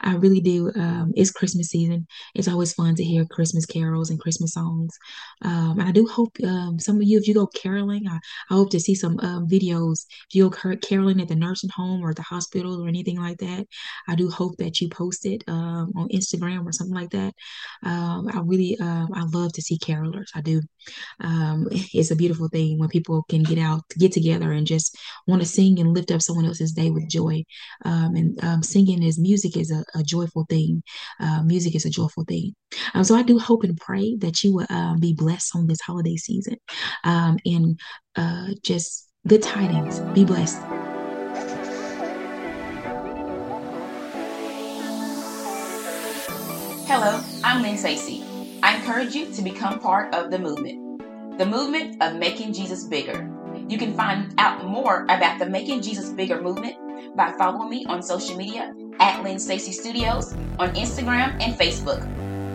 I 0.00 0.14
really 0.14 0.40
do. 0.40 0.70
Um, 0.76 1.12
it's 1.16 1.32
Christmas 1.32 1.68
season. 1.68 2.06
It's 2.34 2.48
always 2.48 2.72
fun 2.74 2.94
to 2.94 3.04
hear 3.04 3.24
Christmas 3.26 3.66
carols 3.66 4.10
and 4.10 4.20
Christmas 4.20 4.52
songs. 4.52 4.96
Um, 5.42 5.80
and 5.80 5.88
I 5.88 5.92
do 5.92 6.06
hope 6.06 6.36
um, 6.44 6.78
some 6.78 6.96
of 6.96 7.02
you, 7.02 7.18
if 7.18 7.26
you 7.26 7.34
go 7.34 7.48
caroling, 7.48 8.06
I, 8.06 8.18
I 8.50 8.54
hope 8.54 8.70
to 8.70 8.80
see 8.80 8.94
some 8.94 9.18
um, 9.20 9.48
videos. 9.48 10.06
If 10.28 10.34
you 10.34 10.48
go 10.48 10.76
caroling 10.76 11.20
at 11.20 11.28
the 11.28 11.34
nursing 11.34 11.70
home 11.74 12.02
or 12.02 12.14
the 12.14 12.22
hospital 12.22 12.80
or 12.82 12.88
anything 12.88 13.20
like 13.20 13.38
that, 13.38 13.66
I 14.06 14.14
do 14.14 14.30
hope 14.30 14.56
that 14.58 14.80
you 14.80 14.88
post 14.88 15.26
it 15.26 15.42
um, 15.48 15.92
on 15.96 16.08
Instagram 16.10 16.64
or 16.64 16.72
something 16.72 16.94
like 16.94 17.10
that. 17.10 17.34
Um, 17.82 18.28
I 18.32 18.40
really, 18.44 18.76
I 18.80 19.24
love 19.32 19.52
to 19.54 19.62
see 19.62 19.78
carolers. 19.78 20.28
I 20.34 20.40
do. 20.40 20.62
it's 21.92 22.10
a 22.10 22.16
beautiful 22.16 22.48
thing 22.48 22.78
when 22.78 22.88
people 22.88 23.24
can 23.28 23.42
get 23.42 23.58
out, 23.58 23.82
get 23.96 24.12
together, 24.12 24.52
and 24.52 24.66
just 24.66 24.96
want 25.26 25.42
to 25.42 25.48
sing 25.48 25.78
and 25.78 25.94
lift 25.94 26.10
up 26.10 26.22
someone 26.22 26.46
else's 26.46 26.72
day 26.72 26.90
with 26.90 27.08
joy. 27.08 27.44
and 27.84 28.64
singing 28.64 29.02
is 29.02 29.18
music 29.18 29.56
is 29.56 29.70
a, 29.70 29.84
a 29.94 30.02
joyful 30.02 30.46
thing. 30.48 30.82
Uh, 31.20 31.42
music 31.42 31.74
is 31.74 31.84
a 31.84 31.90
joyful 31.90 32.24
thing. 32.24 32.54
Um, 32.94 33.04
so 33.04 33.14
I 33.14 33.22
do 33.22 33.38
hope 33.38 33.64
and 33.64 33.76
pray 33.76 34.16
that 34.16 34.42
you 34.42 34.54
will 34.54 34.66
um, 34.70 34.98
be 35.00 35.14
blessed 35.14 35.54
on 35.56 35.66
this 35.66 35.80
holiday 35.80 36.16
season 36.16 36.56
um, 37.04 37.38
and 37.44 37.78
uh, 38.16 38.48
just 38.62 39.08
good 39.26 39.42
tidings. 39.42 40.00
Be 40.14 40.24
blessed. 40.24 40.60
Hello, 46.86 47.22
I'm 47.44 47.62
Lynn 47.62 47.76
Stacy. 47.76 48.24
I 48.62 48.76
encourage 48.76 49.14
you 49.14 49.32
to 49.34 49.42
become 49.42 49.78
part 49.78 50.14
of 50.14 50.30
the 50.30 50.38
movement, 50.38 51.38
the 51.38 51.46
movement 51.46 52.02
of 52.02 52.16
making 52.16 52.54
Jesus 52.54 52.84
bigger. 52.84 53.37
You 53.68 53.76
can 53.76 53.92
find 53.94 54.32
out 54.38 54.64
more 54.64 55.04
about 55.10 55.38
the 55.38 55.44
Making 55.44 55.82
Jesus 55.82 56.08
Bigger 56.08 56.40
movement 56.40 56.74
by 57.14 57.32
following 57.32 57.68
me 57.68 57.84
on 57.86 58.02
social 58.02 58.34
media 58.34 58.74
at 58.98 59.22
Lynn 59.22 59.38
Stacy 59.38 59.72
Studios 59.72 60.32
on 60.58 60.74
Instagram 60.74 61.38
and 61.42 61.54
Facebook. 61.54 62.00